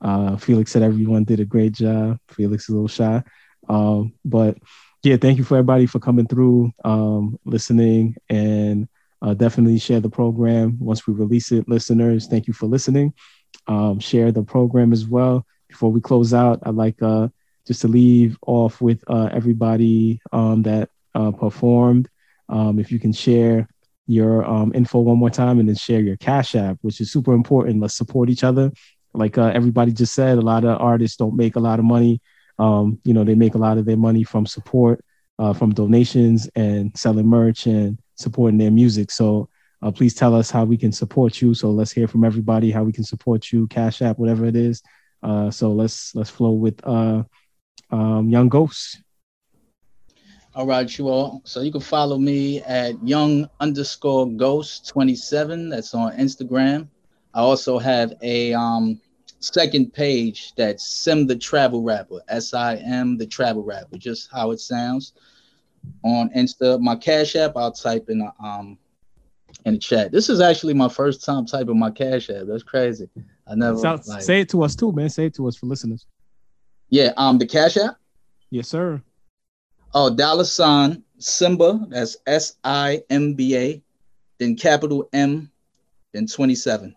[0.00, 2.18] uh, Felix said everyone did a great job.
[2.28, 3.22] Felix is a little shy,
[3.68, 4.58] um, but
[5.02, 8.88] yeah, thank you for everybody for coming through, um, listening, and
[9.22, 11.68] uh, definitely share the program once we release it.
[11.68, 13.14] Listeners, thank you for listening.
[13.66, 15.46] Um, share the program as well.
[15.68, 17.28] Before we close out, I'd like uh,
[17.66, 22.08] just to leave off with uh, everybody um, that uh, performed.
[22.48, 23.68] Um, if you can share
[24.06, 27.32] your um, info one more time and then share your Cash App, which is super
[27.32, 27.80] important.
[27.80, 28.72] Let's support each other.
[29.14, 32.20] Like uh, everybody just said, a lot of artists don't make a lot of money.
[32.58, 35.04] Um, you know, they make a lot of their money from support,
[35.38, 39.10] uh, from donations and selling merch and supporting their music.
[39.10, 39.48] So
[39.82, 41.54] Uh, please tell us how we can support you.
[41.54, 44.82] So let's hear from everybody how we can support you, Cash App, whatever it is.
[45.22, 47.22] Uh, so let's let's flow with uh,
[47.88, 49.00] um, Young Ghost.
[50.60, 51.40] All right, you all.
[51.46, 55.70] So you can follow me at young underscore ghost 27.
[55.70, 56.86] That's on Instagram.
[57.32, 59.00] I also have a um
[59.38, 64.50] second page that's Sim the Travel Rapper, S I M the Travel Rapper, just how
[64.50, 65.14] it sounds.
[66.04, 68.76] On Insta, my Cash App, I'll type in the, um
[69.64, 70.12] in the chat.
[70.12, 72.44] This is actually my first time typing my Cash App.
[72.46, 73.08] That's crazy.
[73.46, 75.08] I never Sounds- like, say it to us too, man.
[75.08, 76.04] Say it to us for listeners.
[76.90, 77.14] yeah.
[77.16, 77.96] Um, the Cash App.
[78.50, 79.02] Yes, sir.
[79.94, 81.86] Oh, dollar sign Simba.
[81.88, 83.82] That's S I M B A.
[84.38, 85.50] Then capital M.
[86.12, 86.96] Then twenty seven.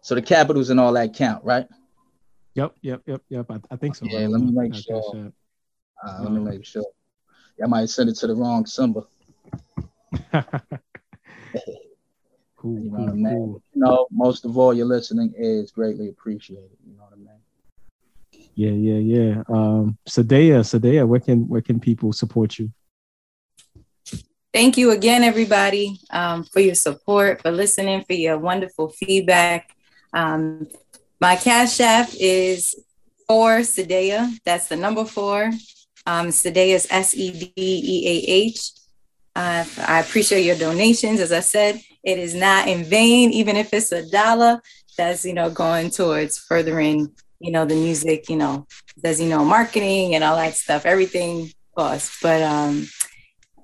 [0.00, 1.66] So the capitals and all that count, right?
[2.54, 3.46] Yep, yep, yep, yep.
[3.50, 4.06] I, I think so.
[4.10, 4.30] Yeah, right?
[4.30, 5.32] let me make sure.
[6.04, 6.84] Uh, let me make sure.
[7.62, 9.02] I might send it to the wrong Simba.
[12.56, 13.38] Cool, You know cool, what I mean?
[13.38, 13.62] cool.
[13.74, 16.70] You know, most of all, your listening is greatly appreciated.
[16.86, 17.40] You know what I mean?
[18.54, 19.42] Yeah, yeah, yeah.
[19.48, 22.70] Um, Sedeah, Sedeah, where can where can people support you?
[24.52, 29.70] Thank you again, everybody, um, for your support, for listening, for your wonderful feedback.
[30.12, 30.68] Um,
[31.18, 32.74] my Cash App is
[33.26, 34.36] for Sedeah.
[34.44, 35.50] That's the number four.
[36.04, 38.72] Um, Sedeah is S E D E A H.
[39.34, 41.20] Uh, I appreciate your donations.
[41.20, 44.60] As I said, it is not in vain, even if it's a dollar.
[44.98, 47.10] That's you know going towards furthering
[47.42, 48.28] you know the music.
[48.28, 48.66] You know,
[49.02, 50.86] does you know marketing and all that stuff.
[50.86, 52.88] Everything costs, but um,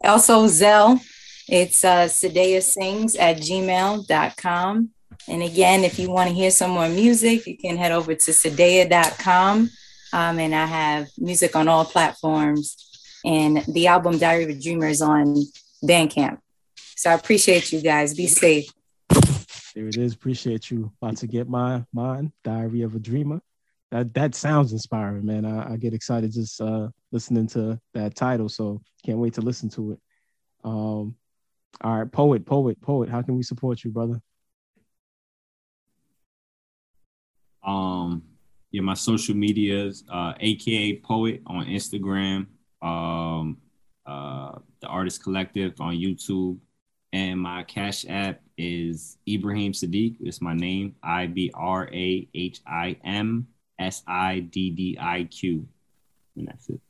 [0.05, 1.01] also Zelle,
[1.49, 4.91] it's uh, Sedeah Sings at gmail.com.
[5.29, 8.31] And again, if you want to hear some more music, you can head over to
[8.31, 9.71] Sedeah.com.
[10.13, 12.77] Um, and I have music on all platforms.
[13.25, 15.37] And the album Diary of a Dreamer is on
[15.85, 16.39] Bandcamp.
[16.97, 18.15] So I appreciate you guys.
[18.15, 18.71] Be safe.
[19.75, 20.15] There it is.
[20.15, 20.91] Appreciate you.
[21.01, 23.41] About to get my mine, Diary of a Dreamer.
[23.91, 25.45] That that sounds inspiring, man.
[25.45, 28.49] I, I get excited just uh listening to that title.
[28.49, 30.01] So can't wait to listen to it.
[30.65, 31.17] Um
[31.81, 33.09] all right, poet, poet, poet.
[33.09, 34.21] How can we support you, brother?
[37.63, 38.23] Um,
[38.71, 42.47] yeah, my social medias, uh, aka Poet on Instagram,
[42.83, 43.59] um,
[44.07, 46.59] uh, the Artist Collective on YouTube,
[47.13, 50.17] and my Cash App is Ibrahim Siddiq.
[50.21, 53.47] It's my name, I B R A H I M
[53.79, 55.67] S I D D I Q,
[56.37, 56.81] and that's it.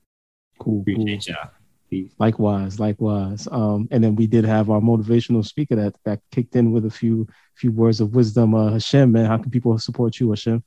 [0.58, 0.80] Cool.
[0.80, 1.34] Appreciate cool.
[1.34, 1.50] y'all.
[1.90, 2.12] Peace.
[2.18, 3.48] Likewise, likewise.
[3.50, 6.90] Um, and then we did have our motivational speaker that that kicked in with a
[6.90, 8.54] few few words of wisdom.
[8.54, 10.62] Uh, Hashem, man, how can people support you, Hashem?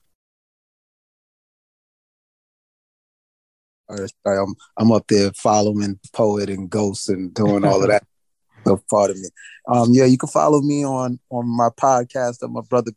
[3.88, 8.04] All right, I'm I'm up there following poet and ghosts and doing all of that.
[8.66, 9.28] So part of me.
[9.68, 12.92] Um, yeah, you can follow me on on my podcast that my brother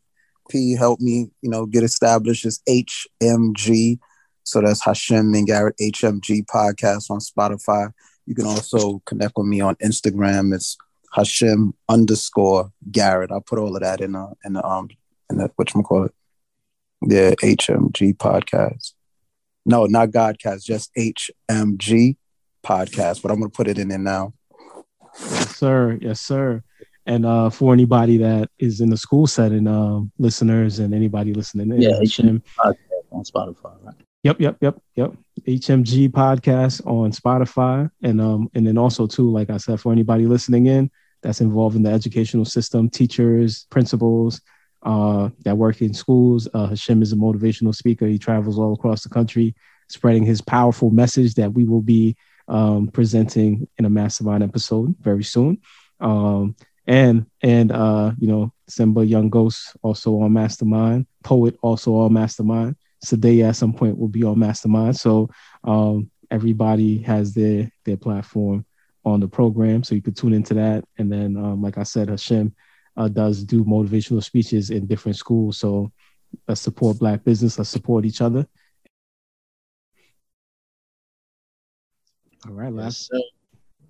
[0.49, 3.99] P helped me, you know, get established as HMG.
[4.43, 7.91] So that's Hashem and Garrett HMG podcast on Spotify.
[8.25, 10.53] You can also connect with me on Instagram.
[10.53, 10.77] It's
[11.13, 13.31] Hashem underscore Garrett.
[13.31, 14.89] I'll put all of that in the in the um
[15.29, 16.11] in the whatchamacallit.
[17.01, 18.93] Yeah, HMG podcast.
[19.65, 22.17] No, not Godcast, just HMG
[22.65, 23.21] podcast.
[23.21, 24.33] But I'm gonna put it in there now.
[25.19, 25.97] Yes, sir.
[26.01, 26.63] Yes, sir.
[27.05, 31.71] And uh, for anybody that is in the school setting, um, listeners and anybody listening,
[31.71, 31.99] in, Yeah,
[32.57, 33.95] podcast on Spotify, right?
[34.23, 35.13] Yep, yep, yep, yep.
[35.47, 40.25] HMG podcast on Spotify, and um, and then also too, like I said, for anybody
[40.25, 40.89] listening in
[41.21, 44.41] that's involved in the educational system, teachers, principals,
[44.81, 46.47] uh, that work in schools.
[46.53, 48.07] Uh, Hashem is a motivational speaker.
[48.07, 49.55] He travels all across the country,
[49.89, 52.15] spreading his powerful message that we will be
[52.47, 55.59] um, presenting in a mastermind episode very soon.
[55.99, 56.55] Um,
[56.87, 62.75] and and uh, you know, Simba Young Ghost also on Mastermind, Poet also on Mastermind.
[63.03, 64.97] Today at some point will be on Mastermind.
[64.97, 65.29] So
[65.63, 68.65] um, everybody has their their platform
[69.03, 70.83] on the program, so you could tune into that.
[70.97, 72.53] And then, um, like I said, Hashem
[72.97, 75.57] uh, does do motivational speeches in different schools.
[75.59, 75.91] So
[76.47, 77.57] let's support Black business.
[77.57, 78.47] Let's support each other.
[82.47, 83.11] All right, last.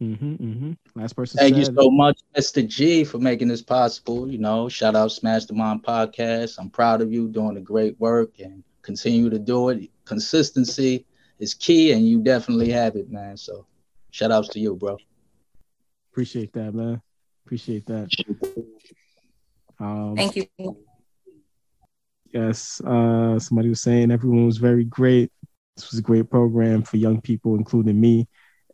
[0.01, 0.71] Mm-hmm, mm-hmm.
[0.99, 1.37] Last person.
[1.37, 2.67] Thank you said- so much, Mr.
[2.67, 4.29] G, for making this possible.
[4.29, 6.57] You know, shout out Smash the Mind Podcast.
[6.59, 9.89] I'm proud of you doing the great work and continue to do it.
[10.05, 11.05] Consistency
[11.39, 13.37] is key, and you definitely have it, man.
[13.37, 13.65] So,
[14.11, 14.97] shout outs to you, bro.
[16.11, 17.01] Appreciate that, man.
[17.45, 18.09] Appreciate that.
[19.79, 20.47] Um, Thank you.
[22.31, 25.31] Yes, uh, somebody was saying everyone was very great.
[25.75, 28.27] This was a great program for young people, including me,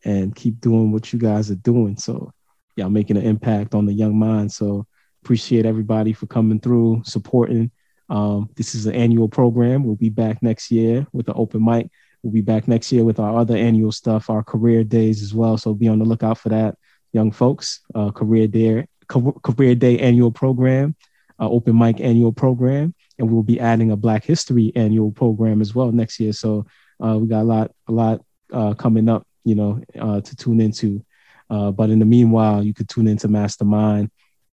[0.03, 1.97] and keep doing what you guys are doing.
[1.97, 2.33] So,
[2.75, 4.51] y'all making an impact on the young mind.
[4.51, 4.85] So,
[5.23, 7.71] appreciate everybody for coming through, supporting.
[8.09, 9.85] Um, this is an annual program.
[9.85, 11.89] We'll be back next year with an open mic.
[12.23, 15.57] We'll be back next year with our other annual stuff, our career days as well.
[15.57, 16.77] So be on the lookout for that,
[17.13, 17.79] young folks.
[17.95, 20.95] Uh, career day, career day annual program,
[21.39, 25.73] uh, open mic annual program, and we'll be adding a Black History annual program as
[25.73, 26.33] well next year.
[26.33, 26.65] So
[27.03, 28.21] uh, we got a lot, a lot
[28.53, 31.03] uh, coming up, you know, uh, to tune into.
[31.49, 34.09] Uh, but in the meanwhile, you could tune into Mastermind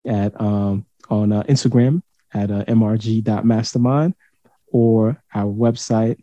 [0.06, 2.02] at um, on uh, Instagram
[2.34, 4.14] at uh, mrg.mastermind
[4.72, 6.18] or our website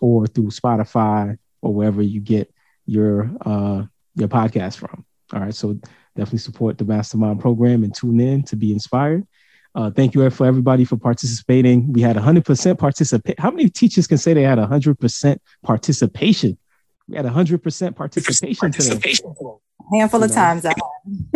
[0.00, 2.52] or through Spotify or wherever you get
[2.86, 3.84] your uh,
[4.14, 5.04] your podcast from.
[5.32, 5.78] All right, so
[6.14, 9.26] definitely support the Mastermind program and tune in to be inspired.
[9.74, 11.92] Uh, thank you for everybody for participating.
[11.92, 13.40] We had 100% participate.
[13.40, 16.58] How many teachers can say they had 100% participation?
[17.12, 19.50] We had 100% participation, participation today.
[19.92, 20.34] A handful you of know?
[20.34, 20.62] times.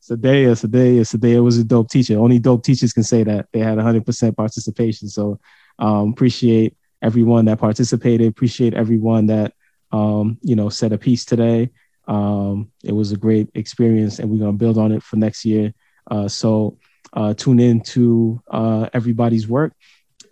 [0.00, 2.18] Sedeah, Sedeah, Sedeah was a dope teacher.
[2.18, 5.08] Only dope teachers can say that they had 100% participation.
[5.08, 5.38] So
[5.78, 8.26] um, appreciate everyone that participated.
[8.26, 9.52] Appreciate everyone that
[9.92, 11.70] um, you know said a piece today.
[12.08, 15.74] Um, it was a great experience, and we're gonna build on it for next year.
[16.10, 16.78] Uh, so
[17.12, 19.74] uh, tune in to uh, everybody's work.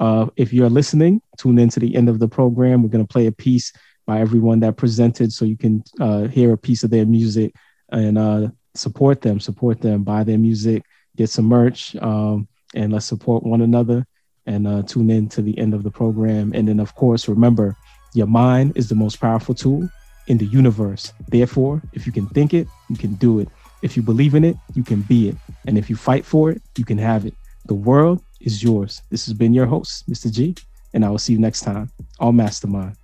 [0.03, 2.83] Uh, if you're listening, tune in to the end of the program.
[2.83, 3.73] We're gonna play a piece
[4.05, 7.55] by everyone that presented, so you can uh, hear a piece of their music
[7.93, 10.83] and uh, support them, support them, buy their music,
[11.15, 14.05] get some merch, um, and let's support one another
[14.47, 16.51] and uh, tune in to the end of the program.
[16.53, 17.77] And then, of course, remember
[18.13, 19.89] your mind is the most powerful tool
[20.27, 21.13] in the universe.
[21.29, 23.49] Therefore, if you can think it, you can do it.
[23.83, 25.37] If you believe in it, you can be it.
[25.69, 27.35] And if you fight for it, you can have it.
[27.67, 29.03] The world is yours.
[29.11, 30.31] This has been your host, Mr.
[30.31, 30.55] G,
[30.95, 31.91] and I will see you next time
[32.21, 32.97] on Mastermind.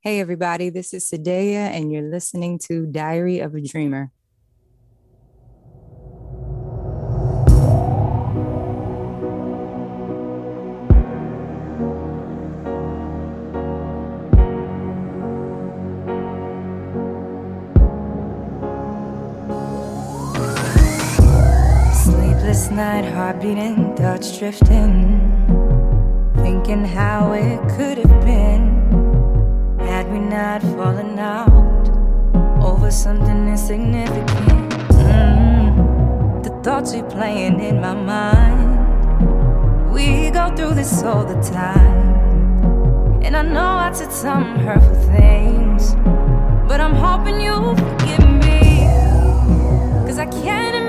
[0.00, 4.10] Hey, everybody, this is Sedeah, and you're listening to Diary of a Dreamer.
[22.68, 25.20] Sleepless night, heart beating, thoughts drifting.
[26.36, 31.88] Thinking how it could have been had we not fallen out
[32.62, 34.70] over something insignificant.
[34.90, 39.90] Mm, the thoughts are playing in my mind.
[39.90, 43.22] We go through this all the time.
[43.22, 45.94] And I know I said some hurtful things,
[46.68, 48.84] but I'm hoping you'll forgive me.
[50.06, 50.87] Cause I can't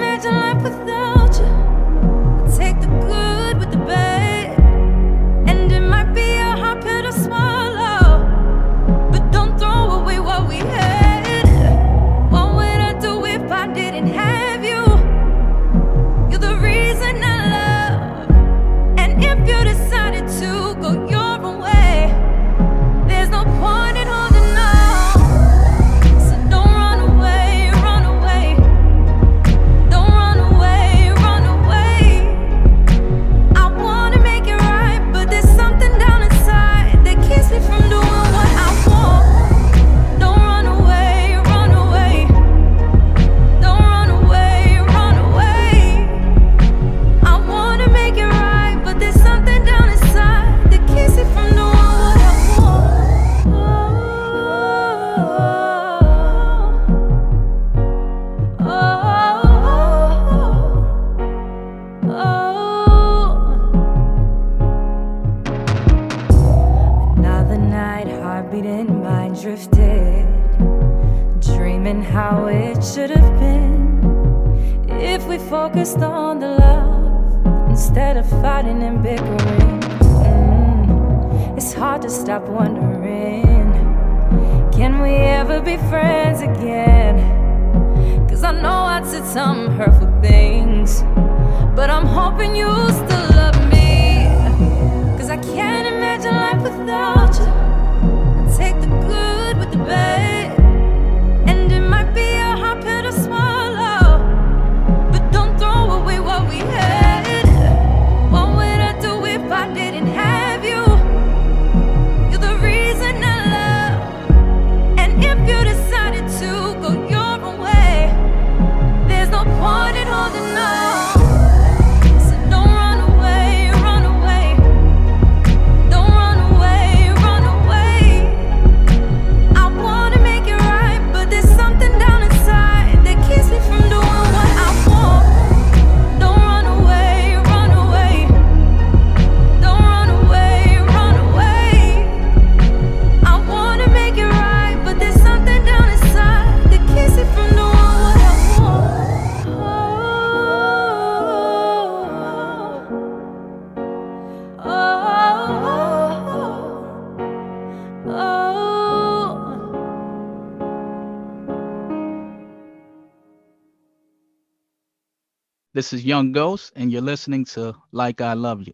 [165.89, 168.73] This is Young Ghost, and you're listening to Like I Love You.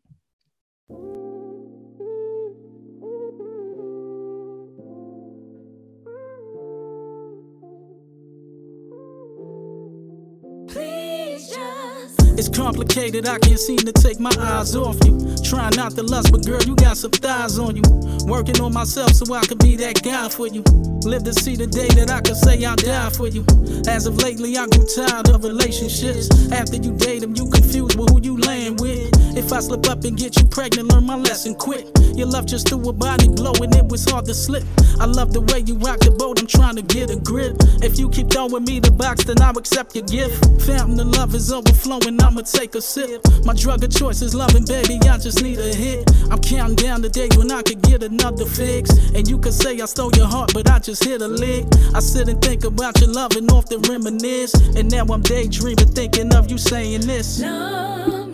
[12.37, 15.37] It's complicated, I can't seem to take my eyes off you.
[15.41, 17.83] Trying not to lust, but girl, you got some thighs on you.
[18.25, 20.65] Working on myself so I could be that guy for you.
[21.05, 23.45] Live to see the day that I can say I'll die for you.
[23.87, 26.33] As of lately, I grew tired of relationships.
[26.51, 29.13] After you date them, you confused with who you laying with.
[29.37, 31.85] If I slip up and get you pregnant, learn my lesson quick.
[32.15, 34.63] Your love just threw a body blow and it was hard to slip.
[34.99, 37.57] I love the way you rock the boat, I'm trying to get a grip.
[37.83, 40.41] If you keep throwing me the box, then I'll accept your gift.
[40.65, 43.21] Fountain of love is overflowing, I'ma take a sip.
[43.43, 46.09] My drug of choice is loving, baby, I just need a hit.
[46.31, 48.89] I'm counting down the day when I could get another fix.
[49.13, 51.65] And you could say I stole your heart, but I just hit a lick.
[51.93, 54.53] I sit and think about your love and often reminisce.
[54.75, 57.41] And now I'm daydreaming, thinking of you saying this.
[57.41, 58.24] Love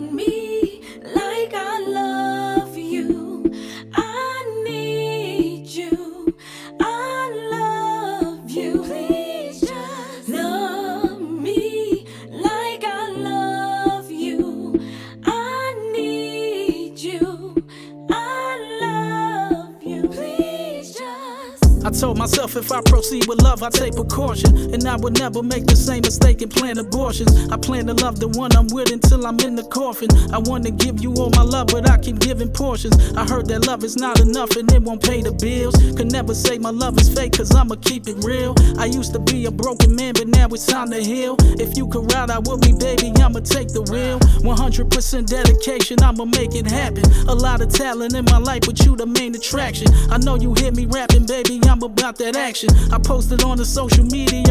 [22.02, 24.74] told myself if I proceed with love, I take precaution.
[24.74, 27.30] And I would never make the same mistake and plan abortions.
[27.48, 30.08] I plan to love the one I'm with until I'm in the coffin.
[30.32, 32.96] I want to give you all my love, but I keep giving portions.
[33.14, 35.76] I heard that love is not enough and it won't pay the bills.
[35.96, 38.56] Could never say my love is fake, cause I'ma keep it real.
[38.78, 41.36] I used to be a broken man, but now it's time to heal.
[41.62, 44.18] If you could ride out with me, baby, I'ma take the wheel.
[44.42, 47.04] 100% dedication, I'ma make it happen.
[47.28, 49.86] A lot of talent in my life, but you the main attraction.
[50.10, 52.70] I know you hear me rapping, baby, I'm about that action.
[52.92, 54.42] I posted on the social media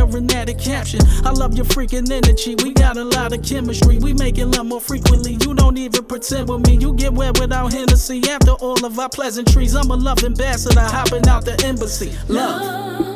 [0.41, 0.99] added caption.
[1.23, 3.97] I love your freaking energy, we got a lot of chemistry.
[3.99, 6.75] We making love more frequently, you don't even pretend with me.
[6.75, 8.21] You get wet without Hennessy.
[8.29, 12.11] After all of our pleasantries, I'm a love ambassador hopping out the embassy.
[12.27, 12.61] Love.
[12.61, 13.10] Love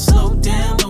[0.00, 0.89] slow down.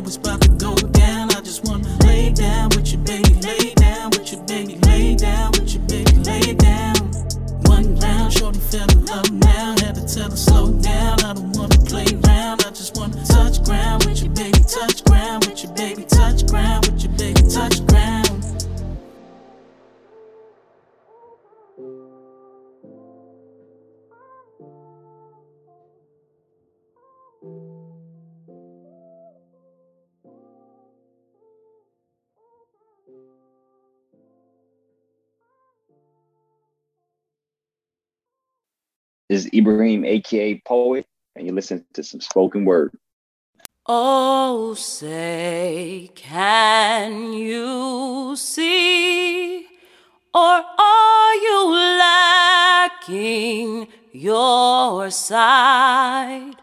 [39.30, 42.92] This is Ibrahim, aka Poet, and you listen to some spoken word.
[43.86, 49.68] Oh, say, can you see?
[50.34, 51.70] Or are you
[52.00, 56.56] lacking your sight?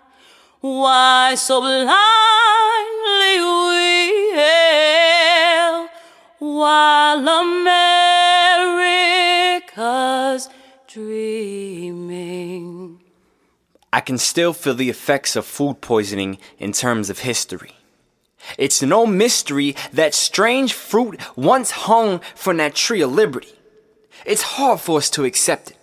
[0.59, 1.95] Why so blindly
[3.39, 5.87] we hail
[6.39, 7.25] while
[9.69, 10.49] America's
[10.85, 11.26] dreaming?
[13.91, 17.71] I can still feel the effects of food poisoning in terms of history.
[18.57, 23.53] It's no mystery that strange fruit once hung from that tree of liberty.
[24.25, 25.77] It's hard for us to accept it.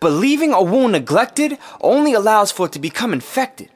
[0.00, 3.68] But leaving a wound neglected only allows for it to become infected.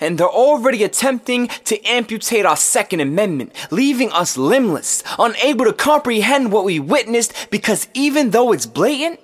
[0.00, 6.52] And they're already attempting to amputate our Second Amendment, leaving us limbless, unable to comprehend
[6.52, 9.18] what we witnessed because even though it's blatant,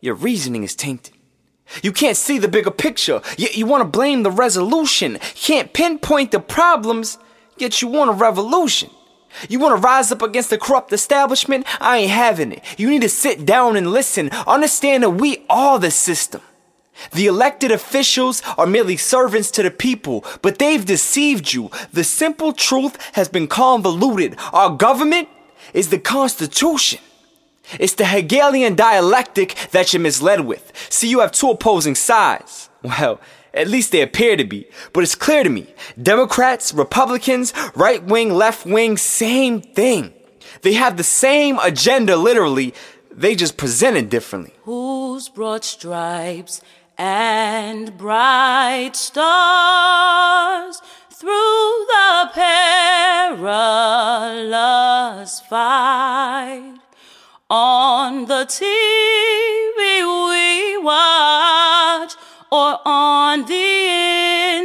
[0.00, 1.15] your reasoning is tainted.
[1.82, 5.18] You can't see the bigger picture, yet you want to blame the resolution.
[5.34, 7.18] Can't pinpoint the problems,
[7.58, 8.90] yet you want a revolution.
[9.48, 11.66] You want to rise up against the corrupt establishment?
[11.80, 12.64] I ain't having it.
[12.78, 14.30] You need to sit down and listen.
[14.46, 16.40] Understand that we are the system.
[17.12, 21.70] The elected officials are merely servants to the people, but they've deceived you.
[21.92, 24.36] The simple truth has been convoluted.
[24.52, 25.28] Our government
[25.74, 27.00] is the Constitution.
[27.78, 30.72] It's the Hegelian dialectic that you're misled with.
[30.90, 32.70] See, you have two opposing sides.
[32.82, 33.20] Well,
[33.52, 34.68] at least they appear to be.
[34.92, 40.12] But it's clear to me Democrats, Republicans, right wing, left wing, same thing.
[40.62, 42.74] They have the same agenda, literally.
[43.10, 44.52] They just present it differently.
[44.62, 46.60] Whose broad stripes
[46.98, 50.80] and bright stars
[51.10, 53.40] through the perilous
[55.40, 56.75] fight
[57.48, 58.66] on the TV
[60.28, 62.14] we watch
[62.50, 63.54] or on the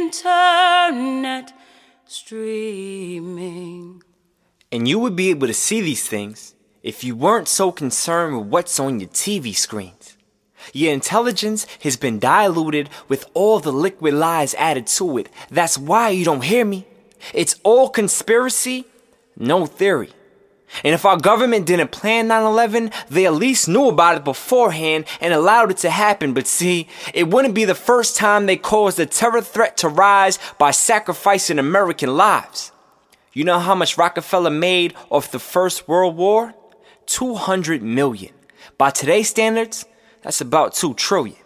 [0.00, 1.52] internet
[2.06, 4.02] streaming.
[4.72, 8.48] And you would be able to see these things if you weren't so concerned with
[8.48, 10.16] what's on your TV screens.
[10.72, 15.28] Your intelligence has been diluted with all the liquid lies added to it.
[15.50, 16.86] That's why you don't hear me.
[17.32, 18.86] It's all conspiracy,
[19.36, 20.10] no theory.
[20.84, 25.04] And if our government didn't plan 9 11, they at least knew about it beforehand
[25.20, 26.32] and allowed it to happen.
[26.32, 30.38] But see, it wouldn't be the first time they caused a terror threat to rise
[30.58, 32.72] by sacrificing American lives.
[33.32, 36.54] You know how much Rockefeller made off the First World War?
[37.06, 38.32] 200 million.
[38.78, 39.84] By today's standards,
[40.22, 41.36] that's about 2 trillion.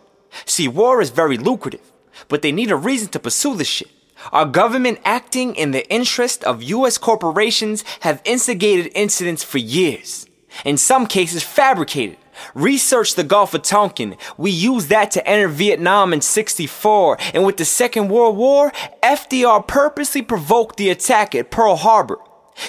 [0.45, 1.93] See, war is very lucrative,
[2.29, 3.91] but they need a reason to pursue this shit.
[4.33, 10.27] Our government acting in the interest of US corporations have instigated incidents for years.
[10.65, 12.19] In some cases, fabricated.
[12.55, 14.17] Research the Gulf of Tonkin.
[14.37, 17.19] We used that to enter Vietnam in 64.
[17.35, 18.73] And with the Second World War,
[19.03, 22.19] FDR purposely provoked the attack at Pearl Harbor.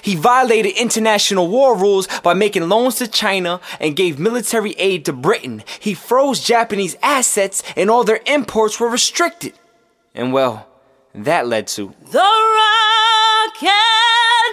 [0.01, 5.13] He violated international war rules by making loans to China and gave military aid to
[5.13, 5.63] Britain.
[5.79, 9.53] He froze Japanese assets and all their imports were restricted.
[10.13, 10.66] And well,
[11.26, 13.73] that led to The rockets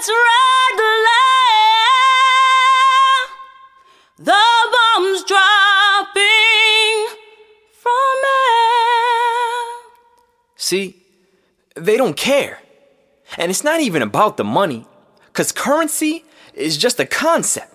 [0.08, 1.44] Red rattling,
[4.18, 7.06] the bombs dropping
[7.72, 9.58] from air.
[10.56, 11.02] See,
[11.74, 12.60] they don't care.
[13.38, 14.86] And it's not even about the money,
[15.26, 16.24] because currency
[16.54, 17.74] is just a concept.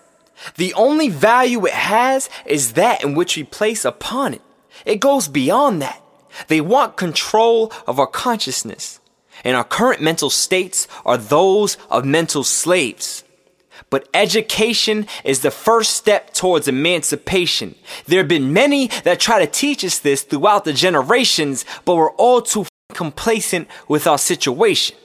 [0.56, 4.42] The only value it has is that in which we place upon it.
[4.86, 6.02] It goes beyond that.
[6.48, 9.00] They want control of our consciousness.
[9.44, 13.24] And our current mental states are those of mental slaves.
[13.88, 17.74] But education is the first step towards emancipation.
[18.06, 22.12] There have been many that try to teach us this throughout the generations, but we're
[22.12, 24.96] all too complacent with our situation.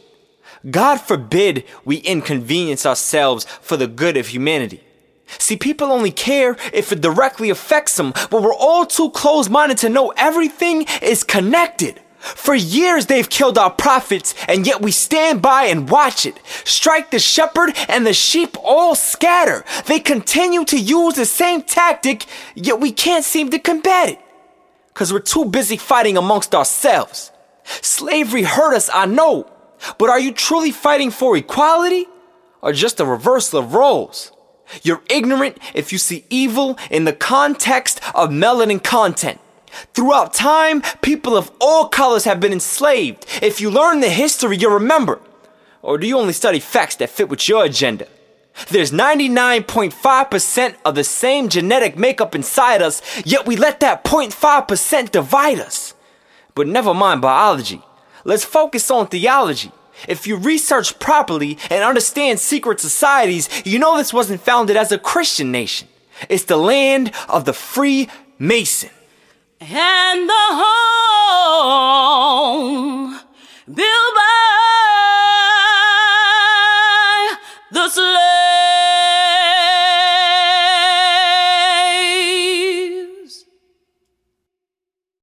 [0.69, 4.81] God forbid we inconvenience ourselves for the good of humanity.
[5.27, 9.77] See, people only care if it directly affects them, but we're all too close minded
[9.79, 12.01] to know everything is connected.
[12.19, 16.39] For years they've killed our prophets, and yet we stand by and watch it.
[16.63, 19.63] Strike the shepherd, and the sheep all scatter.
[19.85, 22.25] They continue to use the same tactic,
[22.55, 24.19] yet we can't seem to combat it.
[24.87, 27.31] Because we're too busy fighting amongst ourselves.
[27.63, 29.47] Slavery hurt us, I know,
[29.97, 32.07] but are you truly fighting for equality?
[32.61, 34.31] Or just a reversal of roles?
[34.83, 39.39] You're ignorant if you see evil in the context of melanin content.
[39.93, 43.25] Throughout time, people of all colors have been enslaved.
[43.41, 45.19] If you learn the history, you'll remember.
[45.81, 48.07] Or do you only study facts that fit with your agenda?
[48.69, 55.59] There's 99.5% of the same genetic makeup inside us, yet we let that 0.5% divide
[55.59, 55.93] us.
[56.55, 57.81] But never mind biology.
[58.23, 59.71] Let's focus on theology.
[60.07, 64.97] If you research properly and understand secret societies, you know this wasn't founded as a
[64.97, 65.87] Christian nation.
[66.29, 68.89] It's the land of the free Mason.
[69.61, 71.99] And the home
[73.65, 74.64] built by